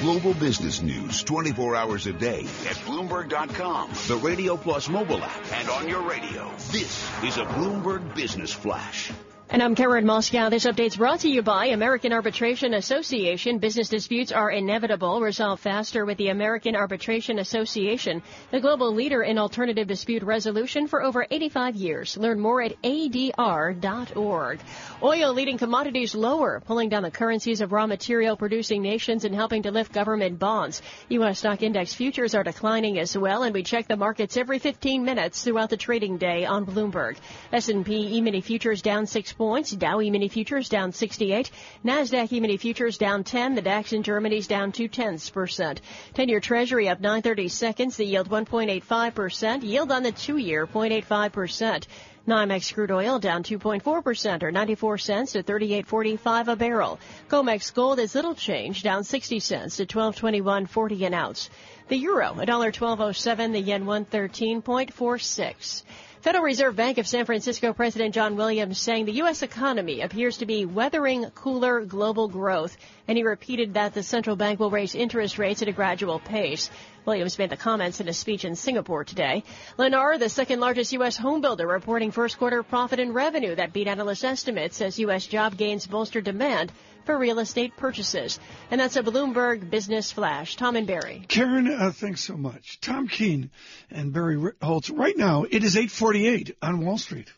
Global 0.00 0.34
business 0.34 0.82
news 0.82 1.22
24 1.22 1.76
hours 1.76 2.06
a 2.08 2.12
day 2.12 2.40
at 2.40 2.76
Bloomberg.com, 2.84 3.90
the 4.08 4.16
Radio 4.16 4.56
Plus 4.56 4.88
mobile 4.88 5.22
app, 5.22 5.52
and 5.52 5.68
on 5.70 5.88
your 5.88 6.02
radio. 6.02 6.50
This 6.72 7.08
is 7.22 7.38
a 7.38 7.44
Bloomberg 7.44 8.14
Business 8.16 8.52
Flash. 8.52 9.12
And 9.52 9.62
I'm 9.62 9.74
Karen 9.74 10.06
Moskow. 10.06 10.48
This 10.48 10.64
update's 10.64 10.96
brought 10.96 11.20
to 11.20 11.28
you 11.28 11.42
by 11.42 11.66
American 11.66 12.10
Arbitration 12.10 12.72
Association. 12.72 13.58
Business 13.58 13.90
disputes 13.90 14.32
are 14.32 14.50
inevitable. 14.50 15.20
Resolve 15.20 15.60
faster 15.60 16.06
with 16.06 16.16
the 16.16 16.28
American 16.28 16.74
Arbitration 16.74 17.38
Association, 17.38 18.22
the 18.50 18.60
global 18.60 18.94
leader 18.94 19.22
in 19.22 19.36
alternative 19.36 19.86
dispute 19.86 20.22
resolution 20.22 20.86
for 20.86 21.02
over 21.02 21.26
85 21.30 21.76
years. 21.76 22.16
Learn 22.16 22.40
more 22.40 22.62
at 22.62 22.80
adr.org. 22.80 24.60
Oil 25.02 25.34
leading 25.34 25.58
commodities 25.58 26.14
lower, 26.14 26.62
pulling 26.64 26.88
down 26.88 27.02
the 27.02 27.10
currencies 27.10 27.60
of 27.60 27.72
raw 27.72 27.86
material 27.86 28.38
producing 28.38 28.80
nations 28.80 29.26
and 29.26 29.34
helping 29.34 29.64
to 29.64 29.70
lift 29.70 29.92
government 29.92 30.38
bonds. 30.38 30.80
U.S. 31.10 31.40
stock 31.40 31.62
index 31.62 31.92
futures 31.92 32.34
are 32.34 32.42
declining 32.42 32.98
as 32.98 33.18
well, 33.18 33.42
and 33.42 33.52
we 33.52 33.62
check 33.62 33.86
the 33.86 33.98
markets 33.98 34.38
every 34.38 34.60
15 34.60 35.04
minutes 35.04 35.44
throughout 35.44 35.68
the 35.68 35.76
trading 35.76 36.16
day 36.16 36.46
on 36.46 36.64
Bloomberg. 36.64 37.18
S&P 37.52 38.16
E-mini 38.16 38.40
futures 38.40 38.80
down 38.80 39.04
6 39.06 39.34
points. 39.42 39.72
Dow 39.72 40.00
E-mini 40.00 40.28
futures 40.28 40.68
down 40.68 40.92
68. 40.92 41.50
NASDAQ 41.84 42.32
E-mini 42.32 42.56
futures 42.56 42.96
down 42.96 43.24
10. 43.24 43.56
The 43.56 43.62
DAX 43.62 43.92
in 43.92 44.04
Germany's 44.04 44.46
down 44.46 44.70
2 44.70 44.86
tenths 44.86 45.30
percent. 45.30 45.80
10-year 46.14 46.38
Treasury 46.38 46.88
up 46.88 47.00
930 47.00 47.48
seconds. 47.48 47.96
The 47.96 48.04
yield 48.04 48.30
1.85%. 48.30 49.64
Yield 49.64 49.90
on 49.90 50.04
the 50.04 50.12
two-year 50.12 50.68
0.85%. 50.68 51.88
NYMEX 52.28 52.72
crude 52.72 52.92
oil 52.92 53.18
down 53.18 53.42
2.4% 53.42 54.44
or 54.44 54.52
94 54.52 54.98
cents 54.98 55.32
to 55.32 55.42
38.45 55.42 56.46
a 56.46 56.54
barrel. 56.54 57.00
COMEX 57.28 57.74
gold 57.74 57.98
is 57.98 58.14
little 58.14 58.36
change, 58.36 58.84
down 58.84 59.02
60 59.02 59.40
cents 59.40 59.78
to 59.78 59.86
1221.40 59.86 61.06
an 61.08 61.14
ounce. 61.14 61.50
The 61.88 61.96
euro, 61.96 62.34
$1.1207, 62.34 63.50
the 63.50 63.60
yen 63.60 63.86
113.46. 63.86 65.82
Federal 66.22 66.44
Reserve 66.44 66.76
Bank 66.76 66.98
of 66.98 67.08
San 67.08 67.24
Francisco 67.24 67.72
President 67.72 68.14
John 68.14 68.36
Williams 68.36 68.78
saying 68.78 69.06
the 69.06 69.14
U.S. 69.14 69.42
economy 69.42 70.02
appears 70.02 70.38
to 70.38 70.46
be 70.46 70.64
weathering 70.64 71.28
cooler 71.34 71.84
global 71.84 72.28
growth, 72.28 72.76
and 73.08 73.18
he 73.18 73.24
repeated 73.24 73.74
that 73.74 73.92
the 73.92 74.04
central 74.04 74.36
bank 74.36 74.60
will 74.60 74.70
raise 74.70 74.94
interest 74.94 75.36
rates 75.36 75.62
at 75.62 75.68
a 75.68 75.72
gradual 75.72 76.20
pace. 76.20 76.70
Williams 77.04 77.36
made 77.40 77.50
the 77.50 77.56
comments 77.56 78.00
in 78.00 78.06
a 78.06 78.12
speech 78.12 78.44
in 78.44 78.54
Singapore 78.54 79.02
today. 79.02 79.42
Lennar, 79.76 80.16
the 80.16 80.28
second 80.28 80.60
largest 80.60 80.92
U.S. 80.92 81.16
home 81.16 81.40
builder, 81.40 81.66
reporting 81.66 82.12
first 82.12 82.38
quarter 82.38 82.62
profit 82.62 83.00
and 83.00 83.12
revenue 83.12 83.56
that 83.56 83.72
beat 83.72 83.88
analyst 83.88 84.22
estimates 84.22 84.80
as 84.80 85.00
U.S. 85.00 85.26
job 85.26 85.56
gains 85.56 85.88
bolster 85.88 86.20
demand 86.20 86.70
for 87.04 87.18
real 87.18 87.38
estate 87.38 87.76
purchases. 87.76 88.38
And 88.70 88.80
that's 88.80 88.96
a 88.96 89.02
Bloomberg 89.02 89.70
Business 89.70 90.12
Flash. 90.12 90.56
Tom 90.56 90.76
and 90.76 90.86
Barry. 90.86 91.24
Karen, 91.28 91.68
uh, 91.68 91.92
thanks 91.92 92.22
so 92.22 92.36
much. 92.36 92.80
Tom 92.80 93.08
Keene 93.08 93.50
and 93.90 94.12
Barry 94.12 94.52
Holtz. 94.62 94.90
Right 94.90 95.16
now, 95.16 95.44
it 95.44 95.64
is 95.64 95.76
848 95.76 96.56
on 96.62 96.84
Wall 96.84 96.98
Street. 96.98 97.28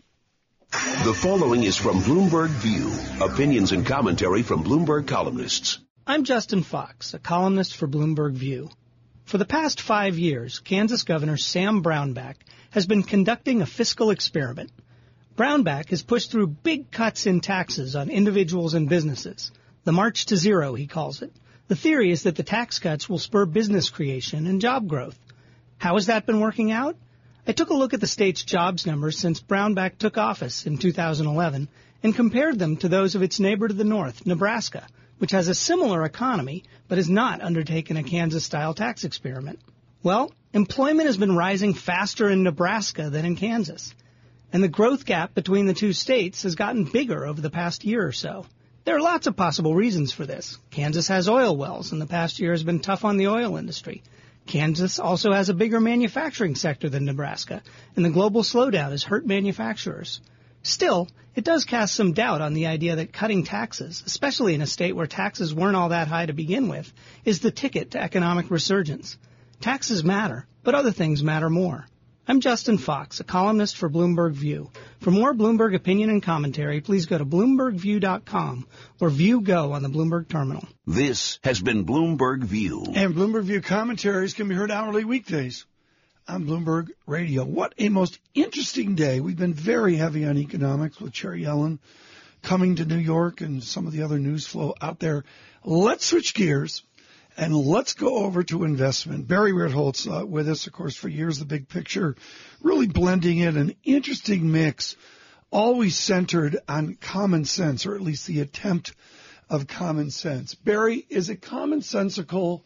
The 1.04 1.14
following 1.14 1.62
is 1.62 1.76
from 1.76 2.00
Bloomberg 2.00 2.48
View. 2.48 2.90
Opinions 3.24 3.72
and 3.72 3.86
commentary 3.86 4.42
from 4.42 4.64
Bloomberg 4.64 5.06
columnists. 5.06 5.78
I'm 6.06 6.24
Justin 6.24 6.62
Fox, 6.62 7.14
a 7.14 7.18
columnist 7.18 7.76
for 7.76 7.86
Bloomberg 7.86 8.32
View. 8.32 8.68
For 9.24 9.38
the 9.38 9.44
past 9.46 9.80
five 9.80 10.18
years, 10.18 10.58
Kansas 10.58 11.04
Governor 11.04 11.36
Sam 11.36 11.82
Brownback 11.82 12.34
has 12.70 12.86
been 12.86 13.02
conducting 13.02 13.62
a 13.62 13.66
fiscal 13.66 14.10
experiment. 14.10 14.70
Brownback 15.36 15.90
has 15.90 16.02
pushed 16.02 16.30
through 16.30 16.46
big 16.46 16.92
cuts 16.92 17.26
in 17.26 17.40
taxes 17.40 17.96
on 17.96 18.08
individuals 18.08 18.74
and 18.74 18.88
businesses. 18.88 19.50
The 19.82 19.90
march 19.90 20.26
to 20.26 20.36
zero, 20.36 20.74
he 20.74 20.86
calls 20.86 21.22
it. 21.22 21.32
The 21.66 21.74
theory 21.74 22.12
is 22.12 22.22
that 22.22 22.36
the 22.36 22.44
tax 22.44 22.78
cuts 22.78 23.08
will 23.08 23.18
spur 23.18 23.44
business 23.44 23.90
creation 23.90 24.46
and 24.46 24.60
job 24.60 24.86
growth. 24.86 25.18
How 25.78 25.94
has 25.94 26.06
that 26.06 26.24
been 26.24 26.38
working 26.38 26.70
out? 26.70 26.96
I 27.48 27.52
took 27.52 27.70
a 27.70 27.74
look 27.74 27.94
at 27.94 28.00
the 28.00 28.06
state's 28.06 28.44
jobs 28.44 28.86
numbers 28.86 29.18
since 29.18 29.40
Brownback 29.40 29.98
took 29.98 30.18
office 30.18 30.66
in 30.66 30.78
2011 30.78 31.68
and 32.04 32.14
compared 32.14 32.60
them 32.60 32.76
to 32.76 32.88
those 32.88 33.16
of 33.16 33.22
its 33.22 33.40
neighbor 33.40 33.66
to 33.66 33.74
the 33.74 33.82
north, 33.82 34.24
Nebraska, 34.24 34.86
which 35.18 35.32
has 35.32 35.48
a 35.48 35.54
similar 35.54 36.04
economy 36.04 36.62
but 36.86 36.98
has 36.98 37.10
not 37.10 37.42
undertaken 37.42 37.96
a 37.96 38.04
Kansas-style 38.04 38.74
tax 38.74 39.02
experiment. 39.02 39.58
Well, 40.00 40.30
employment 40.52 41.06
has 41.06 41.16
been 41.16 41.34
rising 41.34 41.74
faster 41.74 42.30
in 42.30 42.44
Nebraska 42.44 43.10
than 43.10 43.24
in 43.24 43.34
Kansas 43.34 43.92
and 44.54 44.62
the 44.62 44.68
growth 44.68 45.04
gap 45.04 45.34
between 45.34 45.66
the 45.66 45.74
two 45.74 45.92
states 45.92 46.44
has 46.44 46.54
gotten 46.54 46.84
bigger 46.84 47.26
over 47.26 47.40
the 47.40 47.50
past 47.50 47.84
year 47.84 48.06
or 48.06 48.12
so. 48.12 48.46
There 48.84 48.94
are 48.96 49.00
lots 49.00 49.26
of 49.26 49.34
possible 49.34 49.74
reasons 49.74 50.12
for 50.12 50.26
this. 50.26 50.58
Kansas 50.70 51.08
has 51.08 51.28
oil 51.28 51.56
wells, 51.56 51.90
and 51.90 52.00
the 52.00 52.06
past 52.06 52.38
year 52.38 52.52
has 52.52 52.62
been 52.62 52.78
tough 52.78 53.04
on 53.04 53.16
the 53.16 53.26
oil 53.26 53.56
industry. 53.56 54.04
Kansas 54.46 55.00
also 55.00 55.32
has 55.32 55.48
a 55.48 55.54
bigger 55.54 55.80
manufacturing 55.80 56.54
sector 56.54 56.88
than 56.88 57.04
Nebraska, 57.04 57.64
and 57.96 58.04
the 58.04 58.10
global 58.10 58.42
slowdown 58.42 58.92
has 58.92 59.02
hurt 59.02 59.26
manufacturers. 59.26 60.20
Still, 60.62 61.08
it 61.34 61.42
does 61.42 61.64
cast 61.64 61.96
some 61.96 62.12
doubt 62.12 62.40
on 62.40 62.54
the 62.54 62.68
idea 62.68 62.94
that 62.94 63.12
cutting 63.12 63.42
taxes, 63.42 64.04
especially 64.06 64.54
in 64.54 64.62
a 64.62 64.68
state 64.68 64.94
where 64.94 65.08
taxes 65.08 65.52
weren't 65.52 65.74
all 65.74 65.88
that 65.88 66.06
high 66.06 66.26
to 66.26 66.32
begin 66.32 66.68
with, 66.68 66.92
is 67.24 67.40
the 67.40 67.50
ticket 67.50 67.90
to 67.90 68.00
economic 68.00 68.52
resurgence. 68.52 69.18
Taxes 69.60 70.04
matter, 70.04 70.46
but 70.62 70.76
other 70.76 70.92
things 70.92 71.24
matter 71.24 71.50
more. 71.50 71.86
I'm 72.26 72.40
Justin 72.40 72.78
Fox, 72.78 73.20
a 73.20 73.24
columnist 73.24 73.76
for 73.76 73.90
Bloomberg 73.90 74.32
View. 74.32 74.70
For 75.00 75.10
more 75.10 75.34
Bloomberg 75.34 75.74
opinion 75.74 76.08
and 76.08 76.22
commentary, 76.22 76.80
please 76.80 77.04
go 77.04 77.18
to 77.18 77.24
BloombergView.com 77.26 78.66
or 78.98 79.10
View 79.10 79.42
Go 79.42 79.72
on 79.72 79.82
the 79.82 79.90
Bloomberg 79.90 80.28
terminal. 80.28 80.66
This 80.86 81.38
has 81.44 81.60
been 81.60 81.84
Bloomberg 81.84 82.44
View. 82.44 82.82
And 82.94 83.14
Bloomberg 83.14 83.44
View 83.44 83.60
commentaries 83.60 84.32
can 84.32 84.48
be 84.48 84.54
heard 84.54 84.70
hourly 84.70 85.04
weekdays 85.04 85.66
on 86.26 86.46
Bloomberg 86.46 86.88
Radio. 87.06 87.44
What 87.44 87.74
a 87.76 87.90
most 87.90 88.18
interesting 88.32 88.94
day. 88.94 89.20
We've 89.20 89.36
been 89.36 89.52
very 89.52 89.96
heavy 89.96 90.24
on 90.24 90.38
economics 90.38 90.98
with 90.98 91.12
Chair 91.12 91.32
Yellen 91.32 91.78
coming 92.40 92.76
to 92.76 92.86
New 92.86 92.96
York 92.96 93.42
and 93.42 93.62
some 93.62 93.86
of 93.86 93.92
the 93.92 94.02
other 94.02 94.18
news 94.18 94.46
flow 94.46 94.74
out 94.80 94.98
there. 94.98 95.24
Let's 95.62 96.06
switch 96.06 96.32
gears 96.32 96.84
and 97.36 97.54
let's 97.54 97.94
go 97.94 98.24
over 98.24 98.42
to 98.44 98.64
investment. 98.64 99.26
Barry 99.26 99.52
Ritholtz 99.52 100.06
uh, 100.06 100.24
with 100.26 100.48
us, 100.48 100.66
of 100.66 100.72
course, 100.72 100.96
for 100.96 101.08
years, 101.08 101.38
the 101.38 101.44
big 101.44 101.68
picture, 101.68 102.16
really 102.62 102.86
blending 102.86 103.38
in 103.38 103.56
an 103.56 103.74
interesting 103.84 104.52
mix, 104.52 104.96
always 105.50 105.96
centered 105.96 106.58
on 106.68 106.94
common 107.00 107.44
sense, 107.44 107.86
or 107.86 107.94
at 107.94 108.00
least 108.00 108.26
the 108.26 108.40
attempt 108.40 108.94
of 109.50 109.66
common 109.66 110.10
sense. 110.10 110.54
Barry, 110.54 111.04
is 111.08 111.28
it 111.28 111.40
commonsensical 111.40 112.62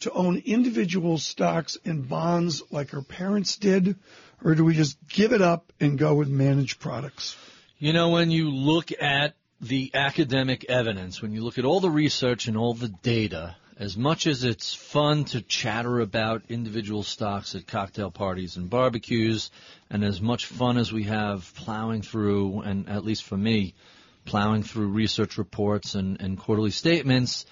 to 0.00 0.12
own 0.12 0.42
individual 0.46 1.18
stocks 1.18 1.76
and 1.84 2.08
bonds 2.08 2.62
like 2.70 2.94
our 2.94 3.02
parents 3.02 3.56
did, 3.56 3.96
or 4.42 4.54
do 4.54 4.64
we 4.64 4.74
just 4.74 4.96
give 5.08 5.32
it 5.32 5.42
up 5.42 5.72
and 5.80 5.98
go 5.98 6.14
with 6.14 6.28
managed 6.28 6.80
products? 6.80 7.36
You 7.78 7.92
know, 7.92 8.10
when 8.10 8.30
you 8.30 8.50
look 8.50 8.90
at 9.00 9.34
the 9.60 9.90
academic 9.94 10.64
evidence, 10.68 11.20
when 11.20 11.32
you 11.32 11.44
look 11.44 11.58
at 11.58 11.64
all 11.64 11.80
the 11.80 11.90
research 11.90 12.46
and 12.46 12.56
all 12.56 12.72
the 12.72 12.88
data, 12.88 13.56
as 13.80 13.96
much 13.96 14.26
as 14.26 14.44
it's 14.44 14.74
fun 14.74 15.24
to 15.24 15.40
chatter 15.40 16.00
about 16.00 16.42
individual 16.50 17.02
stocks 17.02 17.54
at 17.54 17.66
cocktail 17.66 18.10
parties 18.10 18.58
and 18.58 18.68
barbecues, 18.68 19.50
and 19.88 20.04
as 20.04 20.20
much 20.20 20.44
fun 20.44 20.76
as 20.76 20.92
we 20.92 21.04
have 21.04 21.50
plowing 21.54 22.02
through, 22.02 22.60
and 22.60 22.90
at 22.90 23.06
least 23.06 23.24
for 23.24 23.38
me, 23.38 23.72
plowing 24.26 24.62
through 24.62 24.88
research 24.88 25.38
reports 25.38 25.94
and, 25.94 26.20
and 26.20 26.38
quarterly 26.38 26.70
statements, 26.70 27.46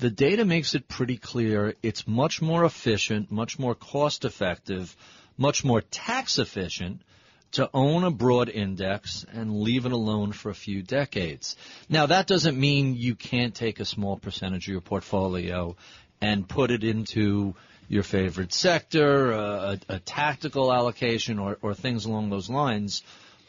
the 0.00 0.10
data 0.10 0.44
makes 0.44 0.74
it 0.74 0.88
pretty 0.88 1.16
clear 1.16 1.76
it's 1.80 2.08
much 2.08 2.42
more 2.42 2.64
efficient, 2.64 3.30
much 3.30 3.56
more 3.56 3.76
cost 3.76 4.24
effective, 4.24 4.96
much 5.36 5.64
more 5.64 5.80
tax 5.80 6.40
efficient 6.40 7.02
to 7.52 7.70
own 7.72 8.04
a 8.04 8.10
broad 8.10 8.48
index 8.48 9.24
and 9.32 9.60
leave 9.60 9.86
it 9.86 9.92
alone 9.92 10.32
for 10.32 10.50
a 10.50 10.54
few 10.54 10.82
decades. 10.82 11.56
Now 11.88 12.06
that 12.06 12.26
doesn't 12.26 12.58
mean 12.58 12.96
you 12.96 13.14
can't 13.14 13.54
take 13.54 13.80
a 13.80 13.84
small 13.84 14.16
percentage 14.16 14.66
of 14.66 14.72
your 14.72 14.80
portfolio 14.80 15.76
and 16.20 16.48
put 16.48 16.70
it 16.70 16.84
into 16.84 17.54
your 17.88 18.02
favorite 18.02 18.52
sector, 18.52 19.32
a, 19.32 19.78
a 19.88 19.98
tactical 19.98 20.72
allocation 20.72 21.38
or, 21.38 21.56
or 21.62 21.74
things 21.74 22.04
along 22.04 22.28
those 22.30 22.50
lines. 22.50 23.02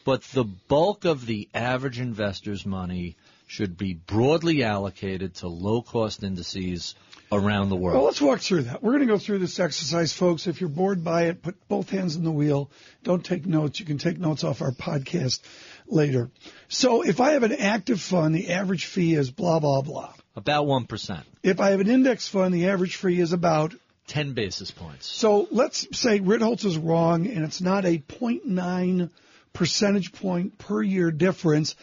But 0.04 0.22
the 0.22 0.44
bulk 0.44 1.04
of 1.04 1.26
the 1.26 1.48
average 1.52 2.00
investor's 2.00 2.64
money 2.64 3.16
should 3.46 3.76
be 3.76 3.94
broadly 3.94 4.62
allocated 4.62 5.34
to 5.34 5.48
low 5.48 5.82
cost 5.82 6.22
indices 6.22 6.94
around 7.32 7.68
the 7.68 7.76
world. 7.76 7.96
Well, 7.96 8.04
let's 8.04 8.20
walk 8.20 8.40
through 8.40 8.62
that. 8.62 8.82
We're 8.82 8.92
going 8.92 9.06
to 9.06 9.12
go 9.12 9.18
through 9.18 9.38
this 9.38 9.58
exercise, 9.60 10.12
folks. 10.12 10.46
If 10.46 10.60
you're 10.60 10.70
bored 10.70 11.04
by 11.04 11.24
it, 11.24 11.42
put 11.42 11.68
both 11.68 11.90
hands 11.90 12.16
in 12.16 12.24
the 12.24 12.30
wheel. 12.30 12.70
Don't 13.02 13.24
take 13.24 13.46
notes. 13.46 13.78
You 13.80 13.86
can 13.86 13.98
take 13.98 14.18
notes 14.18 14.44
off 14.44 14.62
our 14.62 14.72
podcast 14.72 15.40
later. 15.86 16.30
So 16.68 17.02
if 17.02 17.20
I 17.20 17.32
have 17.32 17.42
an 17.42 17.52
active 17.52 18.00
fund, 18.00 18.34
the 18.34 18.50
average 18.50 18.86
fee 18.86 19.14
is 19.14 19.30
blah, 19.30 19.60
blah, 19.60 19.82
blah. 19.82 20.12
About 20.36 20.66
1%. 20.66 21.22
If 21.42 21.60
I 21.60 21.70
have 21.70 21.80
an 21.80 21.90
index 21.90 22.28
fund, 22.28 22.54
the 22.54 22.68
average 22.68 22.96
fee 22.96 23.20
is 23.20 23.32
about 23.32 23.74
10 24.08 24.32
basis 24.32 24.70
points. 24.70 25.06
So 25.06 25.46
let's 25.50 25.86
say 25.98 26.18
Ritholtz 26.18 26.64
is 26.64 26.76
wrong 26.76 27.26
and 27.26 27.44
it's 27.44 27.60
not 27.60 27.84
a 27.84 27.98
0.9 27.98 29.10
percentage 29.52 30.12
point 30.12 30.58
per 30.58 30.82
year 30.82 31.10
difference. 31.10 31.76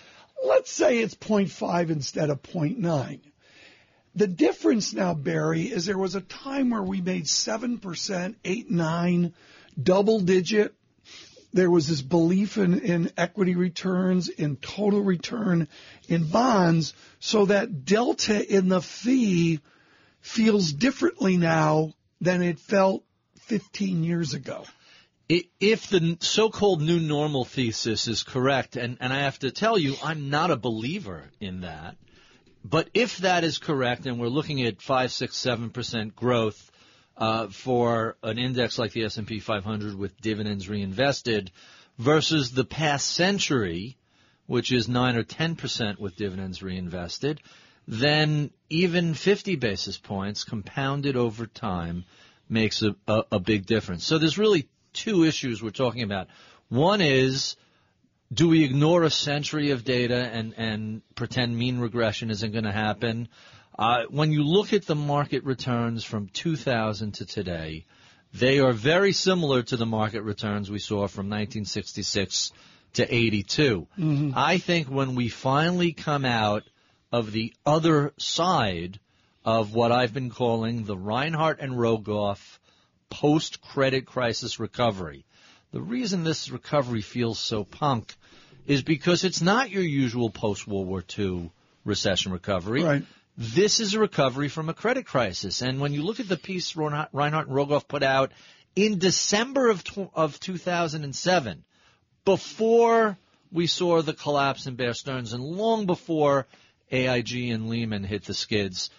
Let's 0.46 0.72
say 0.72 1.00
it's 1.00 1.16
0.5 1.16 1.90
instead 1.90 2.30
of 2.30 2.42
0.9. 2.44 3.20
The 4.18 4.26
difference 4.26 4.94
now, 4.94 5.14
Barry, 5.14 5.66
is 5.66 5.86
there 5.86 5.96
was 5.96 6.16
a 6.16 6.22
time 6.22 6.72
where 6.72 6.82
we 6.82 7.02
made 7.02 7.26
7%, 7.26 8.36
8, 8.44 8.72
9, 8.72 9.34
double 9.82 10.20
digit. 10.22 10.74
There 11.54 11.70
was 11.70 11.88
this 11.88 12.02
belief 12.02 12.58
in, 12.58 12.80
in 12.80 13.12
equity 13.16 13.54
returns, 13.54 14.28
in 14.28 14.56
total 14.56 15.04
return 15.04 15.68
in 16.08 16.32
bonds. 16.32 16.96
So 17.20 17.46
that 17.46 17.86
delta 17.86 18.44
in 18.44 18.70
the 18.70 18.82
fee 18.82 19.60
feels 20.22 20.74
differently 20.74 21.38
now 21.38 21.94
than 22.20 22.42
it 22.42 22.58
felt 22.58 23.04
15 23.42 24.04
years 24.04 24.34
ago. 24.34 24.66
If 25.30 25.90
the 25.90 26.18
so-called 26.22 26.82
new 26.82 27.00
normal 27.00 27.46
thesis 27.46 28.08
is 28.08 28.24
correct, 28.24 28.78
and, 28.78 28.98
and 29.00 29.14
I 29.14 29.20
have 29.20 29.38
to 29.40 29.52
tell 29.52 29.78
you, 29.78 29.94
I'm 30.04 30.32
not 30.32 30.50
a 30.50 30.58
believer 30.58 31.30
in 31.40 31.62
that. 31.62 31.98
But 32.64 32.90
if 32.94 33.20
that 33.20 33.44
is 33.44 33.58
correct, 33.58 34.06
and 34.06 34.20
we're 34.20 34.28
looking 34.28 34.62
at 34.64 34.82
five, 34.82 35.12
six, 35.12 35.38
seven 35.38 35.70
percent 35.70 36.16
growth 36.16 36.72
uh, 37.16 37.48
for 37.48 38.18
an 38.24 38.38
index 38.38 38.78
like 38.78 38.92
the 38.92 39.06
S&P 39.06 39.40
500 39.40 39.96
with 39.96 40.20
dividends 40.22 40.70
reinvested, 40.70 41.52
versus 41.98 42.52
the 42.52 42.66
past 42.66 43.10
century, 43.10 43.98
which 44.46 44.72
is 44.72 44.88
nine 44.88 45.16
or 45.16 45.24
ten 45.24 45.56
percent 45.56 46.00
with 46.00 46.16
dividends 46.16 46.62
reinvested, 46.62 47.42
then 47.88 48.52
even 48.70 49.14
50 49.14 49.56
basis 49.56 49.98
points 49.98 50.44
compounded 50.44 51.16
over 51.16 51.48
time 51.48 52.06
makes 52.50 52.82
a, 52.82 52.96
a, 53.08 53.24
a 53.34 53.40
big 53.40 53.66
difference. 53.66 54.04
So 54.04 54.18
there's 54.18 54.38
really 54.38 54.68
two 54.94 55.24
issues 55.24 55.62
we're 55.62 55.70
talking 55.70 56.04
about. 56.04 56.28
One 56.70 57.02
is, 57.02 57.56
do 58.32 58.50
we 58.50 58.64
ignore 58.64 59.04
a 59.04 59.10
century 59.10 59.72
of 59.72 59.84
data 59.84 60.16
and, 60.16 60.54
and 60.58 61.02
pretend 61.16 61.58
mean 61.58 61.80
regression 61.80 62.30
isn't 62.30 62.52
going 62.52 62.66
to 62.66 62.72
happen? 62.72 63.30
Uh, 63.78 64.04
when 64.10 64.32
you 64.32 64.44
look 64.44 64.74
at 64.74 64.86
the 64.86 64.96
market 64.96 65.44
returns 65.44 66.04
from 66.04 66.28
2000 66.30 67.14
to 67.14 67.26
today, 67.26 67.86
they 68.34 68.60
are 68.60 68.74
very 68.74 69.14
similar 69.14 69.64
to 69.64 69.78
the 69.78 69.86
market 69.86 70.22
returns 70.24 70.70
we 70.70 70.80
saw 70.80 71.08
from 71.08 71.28
1966 71.28 72.52
to 72.94 73.16
82. 73.16 73.88
Mm-hmm. 73.98 74.32
I 74.36 74.58
think 74.58 74.88
when 74.88 75.16
we 75.16 75.30
finally 75.30 75.94
come 75.94 76.26
out 76.26 76.64
of 77.12 77.32
the 77.32 77.54
other 77.66 78.14
side 78.18 79.00
of 79.46 79.74
what 79.74 79.92
I've 79.92 80.14
been 80.14 80.30
calling 80.30 80.84
the 80.84 80.98
Reinhart 80.98 81.60
and 81.62 81.74
Rogoff 81.74 82.60
post 83.10 83.62
credit 83.62 84.06
crisis 84.06 84.60
recovery. 84.60 85.26
The 85.72 85.82
reason 85.82 86.24
this 86.24 86.50
recovery 86.50 87.02
feels 87.02 87.40
so 87.40 87.64
punk 87.64 88.16
is 88.66 88.82
because 88.82 89.24
it's 89.24 89.42
not 89.42 89.70
your 89.70 89.84
usual 89.84 90.30
post 90.30 90.68
World 90.68 90.88
War 90.88 91.04
II 91.18 91.52
recession 91.84 92.32
recovery. 92.32 92.84
Right. 92.84 93.04
This 93.38 93.80
is 93.80 93.94
a 93.94 94.00
recovery 94.00 94.50
from 94.50 94.70
a 94.70 94.74
credit 94.74 95.06
crisis. 95.06 95.62
And 95.62 95.80
when 95.80 95.94
you 95.94 96.04
look 96.04 96.20
at 96.20 96.28
the 96.28 96.38
piece 96.38 96.76
Reinhart 96.76 97.12
and 97.14 97.56
Rogoff 97.56 97.88
put 97.88 98.04
out 98.04 98.32
in 98.76 98.98
December 98.98 99.70
of, 99.70 99.84
of 100.14 100.40
2007, 100.40 101.64
before 102.26 103.18
we 103.52 103.68
saw 103.68 104.02
the 104.02 104.14
collapse 104.14 104.68
in 104.68 104.76
Bear 104.76 104.94
Stearns 104.94 105.34
and 105.34 105.44
long 105.44 105.86
before 105.86 106.48
AIG 106.92 107.52
and 107.52 107.70
Lehman 107.70 108.04
hit 108.04 108.26
the 108.26 108.34
skids, 108.34 108.90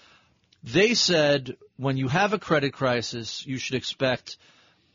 they 0.63 0.95
said 0.95 1.57
when 1.77 1.97
you 1.97 2.09
have 2.09 2.33
a 2.33 2.39
credit 2.39 2.73
crisis, 2.73 3.47
you 3.47 3.59
should 3.59 3.77
expect 3.77 4.37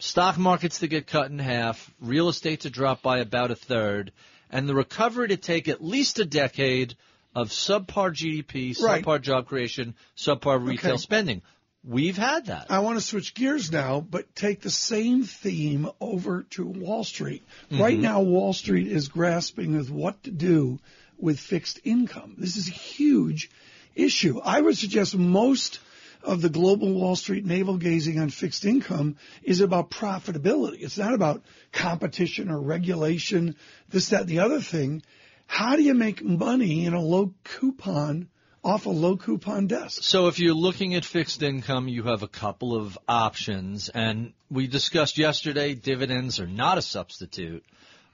stock 0.03 0.37
markets 0.37 0.79
to 0.79 0.87
get 0.87 1.07
cut 1.07 1.31
in 1.31 1.39
half, 1.39 1.89
real 2.01 2.27
estate 2.27 2.61
to 2.61 2.69
drop 2.69 3.01
by 3.01 3.19
about 3.19 3.51
a 3.51 3.55
third, 3.55 4.11
and 4.49 4.67
the 4.67 4.75
recovery 4.75 5.29
to 5.29 5.37
take 5.37 5.69
at 5.69 5.83
least 5.83 6.19
a 6.19 6.25
decade 6.25 6.95
of 7.33 7.49
subpar 7.49 8.11
GDP, 8.13 8.71
subpar 8.71 9.05
Right. 9.05 9.21
job 9.21 9.47
creation, 9.47 9.95
subpar 10.17 10.63
retail 10.63 10.93
Okay. 10.95 11.01
spending. 11.01 11.41
We've 11.85 12.17
had 12.17 12.47
that. 12.47 12.67
I 12.69 12.79
want 12.79 12.97
to 12.97 13.05
switch 13.05 13.33
gears 13.33 13.71
now, 13.71 14.01
but 14.01 14.35
take 14.35 14.61
the 14.61 14.69
same 14.69 15.23
theme 15.23 15.89
over 16.01 16.43
to 16.51 16.65
Wall 16.65 17.03
Street. 17.05 17.43
Right 17.71 17.97
Mhm. 17.97 18.01
now, 18.01 18.21
Wall 18.21 18.53
Street 18.53 18.87
is 18.87 19.07
grasping 19.07 19.77
with 19.77 19.89
what 19.89 20.21
to 20.23 20.31
do 20.31 20.79
with 21.17 21.39
fixed 21.39 21.79
income. 21.85 22.35
This 22.37 22.57
is 22.57 22.67
a 22.67 22.71
huge 22.71 23.49
issue. 23.95 24.39
I 24.43 24.59
would 24.61 24.77
suggest 24.77 25.15
most 25.15 25.79
of 26.23 26.41
the 26.41 26.49
global 26.49 26.93
Wall 26.93 27.15
Street 27.15 27.45
navel 27.45 27.77
gazing 27.77 28.19
on 28.19 28.29
fixed 28.29 28.65
income 28.65 29.17
is 29.43 29.61
about 29.61 29.91
profitability. 29.91 30.81
It's 30.81 30.97
not 30.97 31.13
about 31.13 31.43
competition 31.71 32.49
or 32.49 32.59
regulation, 32.59 33.55
this, 33.89 34.09
that, 34.09 34.21
and 34.21 34.29
the 34.29 34.39
other 34.39 34.61
thing. 34.61 35.03
How 35.47 35.75
do 35.75 35.83
you 35.83 35.93
make 35.93 36.23
money 36.23 36.85
in 36.85 36.93
a 36.93 37.01
low 37.01 37.33
coupon 37.43 38.29
off 38.63 38.85
a 38.85 38.89
low 38.89 39.17
coupon 39.17 39.67
desk? 39.67 40.03
So 40.03 40.27
if 40.27 40.39
you're 40.39 40.53
looking 40.53 40.95
at 40.95 41.03
fixed 41.03 41.43
income, 41.43 41.87
you 41.87 42.03
have 42.03 42.23
a 42.23 42.27
couple 42.27 42.75
of 42.75 42.97
options, 43.07 43.89
and 43.89 44.33
we 44.49 44.67
discussed 44.67 45.17
yesterday 45.17 45.75
dividends 45.75 46.39
are 46.39 46.47
not 46.47 46.77
a 46.77 46.81
substitute 46.81 47.63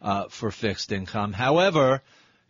uh, 0.02 0.26
for 0.30 0.52
fixed 0.52 0.92
income. 0.92 1.34
However, 1.34 2.02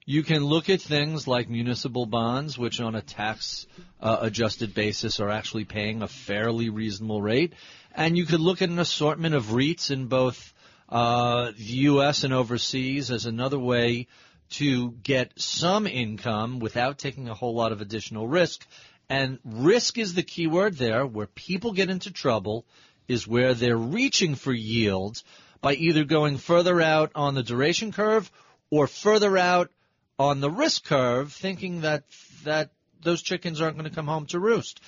you 0.10 0.24
can 0.24 0.44
look 0.44 0.72
at 0.72 0.82
things 0.82 1.28
like 1.28 1.52
municipal 1.52 2.08
bonds, 2.08 2.58
which 2.58 2.82
on 2.82 2.96
a 2.96 3.02
tax 3.02 3.68
uh, 4.02 4.18
adjusted 4.22 4.74
basis 4.74 5.20
are 5.20 5.30
actually 5.30 5.66
paying 5.66 6.02
a 6.02 6.08
fairly 6.08 6.72
reasonable 6.72 7.22
rate, 7.22 7.54
and 7.94 8.18
you 8.18 8.26
could 8.26 8.40
look 8.40 8.64
at 8.64 8.70
an 8.70 8.80
assortment 8.80 9.36
of 9.36 9.52
REITs 9.52 9.92
in 9.92 10.08
both 10.08 10.52
uh, 10.90 11.52
the 11.56 11.74
U.S. 11.92 12.24
and 12.24 12.34
overseas 12.34 13.12
as 13.12 13.28
another 13.28 13.60
way 13.60 14.08
to 14.50 14.94
get 15.04 15.40
some 15.40 15.86
income 15.86 16.58
without 16.58 16.98
taking 16.98 17.30
a 17.30 17.36
whole 17.36 17.54
lot 17.54 17.72
of 17.72 17.80
additional 17.80 18.28
risk. 18.28 18.66
And 19.12 19.38
risk 19.46 20.00
is 20.00 20.16
the 20.16 20.24
key 20.24 20.48
word 20.48 20.76
there. 20.76 21.06
Where 21.06 21.28
people 21.28 21.72
get 21.72 21.92
into 21.92 22.10
trouble 22.10 22.66
is 23.08 23.28
where 23.28 23.54
they're 23.54 23.78
reaching 23.78 24.34
for 24.34 24.54
yield 24.54 25.22
by 25.62 25.76
either 25.76 26.04
going 26.04 26.38
further 26.38 26.82
out 26.82 27.12
on 27.14 27.36
the 27.36 27.44
duration 27.44 27.92
curve 27.92 28.32
or 28.72 28.88
further 28.88 29.38
out 29.38 29.70
on 30.20 30.42
the 30.42 30.52
risk 30.52 30.84
curve, 30.84 31.32
thinking 31.32 31.82
that 31.82 32.04
that 32.44 32.72
those 33.02 33.22
chickens 33.22 33.62
aren't 33.62 33.78
going 33.78 33.90
to 33.90 33.96
come 33.96 34.08
home 34.08 34.26
to 34.28 34.40
roost. 34.40 34.82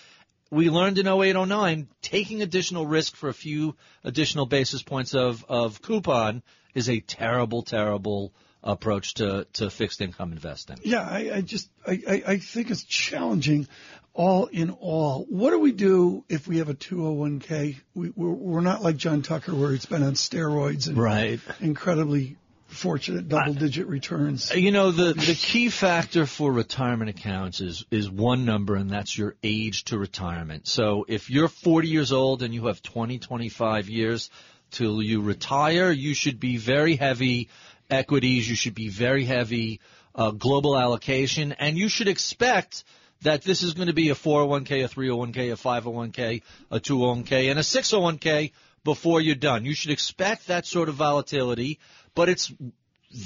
We 0.51 0.69
learned 0.69 0.97
in 0.97 1.07
0809 1.07 1.87
taking 2.01 2.41
additional 2.41 2.85
risk 2.85 3.15
for 3.15 3.29
a 3.29 3.33
few 3.33 3.77
additional 4.03 4.45
basis 4.45 4.83
points 4.83 5.15
of, 5.15 5.45
of 5.47 5.81
coupon 5.81 6.43
is 6.75 6.89
a 6.89 6.99
terrible, 6.99 7.61
terrible 7.63 8.33
approach 8.61 9.13
to, 9.15 9.47
to 9.53 9.69
fixed 9.69 10.01
income 10.01 10.33
investing. 10.33 10.77
Yeah, 10.83 11.07
I, 11.09 11.31
I 11.35 11.41
just 11.41 11.69
I, 11.87 12.01
I, 12.07 12.23
I 12.27 12.37
think 12.37 12.69
it's 12.69 12.83
challenging. 12.83 13.67
All 14.13 14.47
in 14.47 14.71
all, 14.71 15.25
what 15.29 15.51
do 15.51 15.59
we 15.59 15.71
do 15.71 16.25
if 16.27 16.45
we 16.49 16.57
have 16.57 16.67
a 16.67 16.73
201k? 16.73 17.77
We, 17.95 18.09
we're, 18.09 18.29
we're 18.29 18.59
not 18.59 18.83
like 18.83 18.97
John 18.97 19.21
Tucker, 19.21 19.55
where 19.55 19.71
he's 19.71 19.85
been 19.85 20.03
on 20.03 20.15
steroids 20.15 20.89
and 20.89 20.97
Right. 20.97 21.39
incredibly 21.61 22.35
fortunate 22.71 23.27
double-digit 23.27 23.87
returns. 23.87 24.53
You 24.53 24.71
know, 24.71 24.91
the, 24.91 25.13
the 25.13 25.37
key 25.37 25.69
factor 25.69 26.25
for 26.25 26.51
retirement 26.51 27.09
accounts 27.09 27.61
is, 27.61 27.85
is 27.91 28.09
one 28.09 28.45
number, 28.45 28.75
and 28.75 28.89
that's 28.89 29.17
your 29.17 29.35
age 29.43 29.85
to 29.85 29.97
retirement. 29.97 30.67
So 30.67 31.05
if 31.07 31.29
you're 31.29 31.47
40 31.47 31.87
years 31.87 32.11
old 32.11 32.43
and 32.43 32.53
you 32.53 32.67
have 32.67 32.81
20, 32.81 33.19
25 33.19 33.89
years 33.89 34.29
till 34.71 35.01
you 35.01 35.21
retire, 35.21 35.91
you 35.91 36.13
should 36.13 36.39
be 36.39 36.57
very 36.57 36.95
heavy 36.95 37.49
equities, 37.89 38.49
you 38.49 38.55
should 38.55 38.75
be 38.75 38.89
very 38.89 39.25
heavy 39.25 39.79
uh, 40.15 40.31
global 40.31 40.77
allocation, 40.77 41.51
and 41.53 41.77
you 41.77 41.89
should 41.89 42.07
expect 42.07 42.83
that 43.21 43.43
this 43.43 43.61
is 43.61 43.73
going 43.73 43.87
to 43.87 43.93
be 43.93 44.09
a 44.09 44.15
401k, 44.15 44.85
a 44.85 44.89
301k, 44.89 45.53
a 45.53 45.55
501k, 45.55 46.41
a 46.71 46.79
201k, 46.79 47.51
and 47.51 47.59
a 47.59 47.61
601k 47.61 48.51
before 48.83 49.21
you're 49.21 49.35
done. 49.35 49.65
You 49.65 49.75
should 49.75 49.91
expect 49.91 50.47
that 50.47 50.65
sort 50.65 50.89
of 50.89 50.95
volatility, 50.95 51.79
but 52.15 52.29
it's 52.29 52.53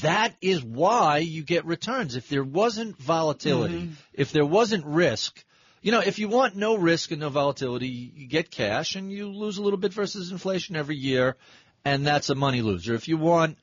that 0.01 0.35
is 0.41 0.63
why 0.63 1.19
you 1.19 1.43
get 1.43 1.65
returns. 1.65 2.15
If 2.15 2.29
there 2.29 2.43
wasn't 2.43 2.97
volatility, 2.97 3.81
mm-hmm. 3.81 3.93
if 4.13 4.31
there 4.31 4.45
wasn't 4.45 4.85
risk, 4.85 5.43
you 5.81 5.91
know, 5.91 5.99
if 5.99 6.17
you 6.17 6.27
want 6.27 6.55
no 6.55 6.75
risk 6.75 7.11
and 7.11 7.21
no 7.21 7.29
volatility, 7.29 7.87
you 7.87 8.27
get 8.27 8.49
cash 8.49 8.95
and 8.95 9.11
you 9.11 9.27
lose 9.27 9.59
a 9.59 9.61
little 9.61 9.77
bit 9.77 9.93
versus 9.93 10.31
inflation 10.31 10.75
every 10.75 10.95
year, 10.95 11.35
and 11.83 12.07
that's 12.07 12.31
a 12.31 12.35
money 12.35 12.63
loser. 12.63 12.95
If 12.95 13.07
you 13.07 13.17
want 13.17 13.59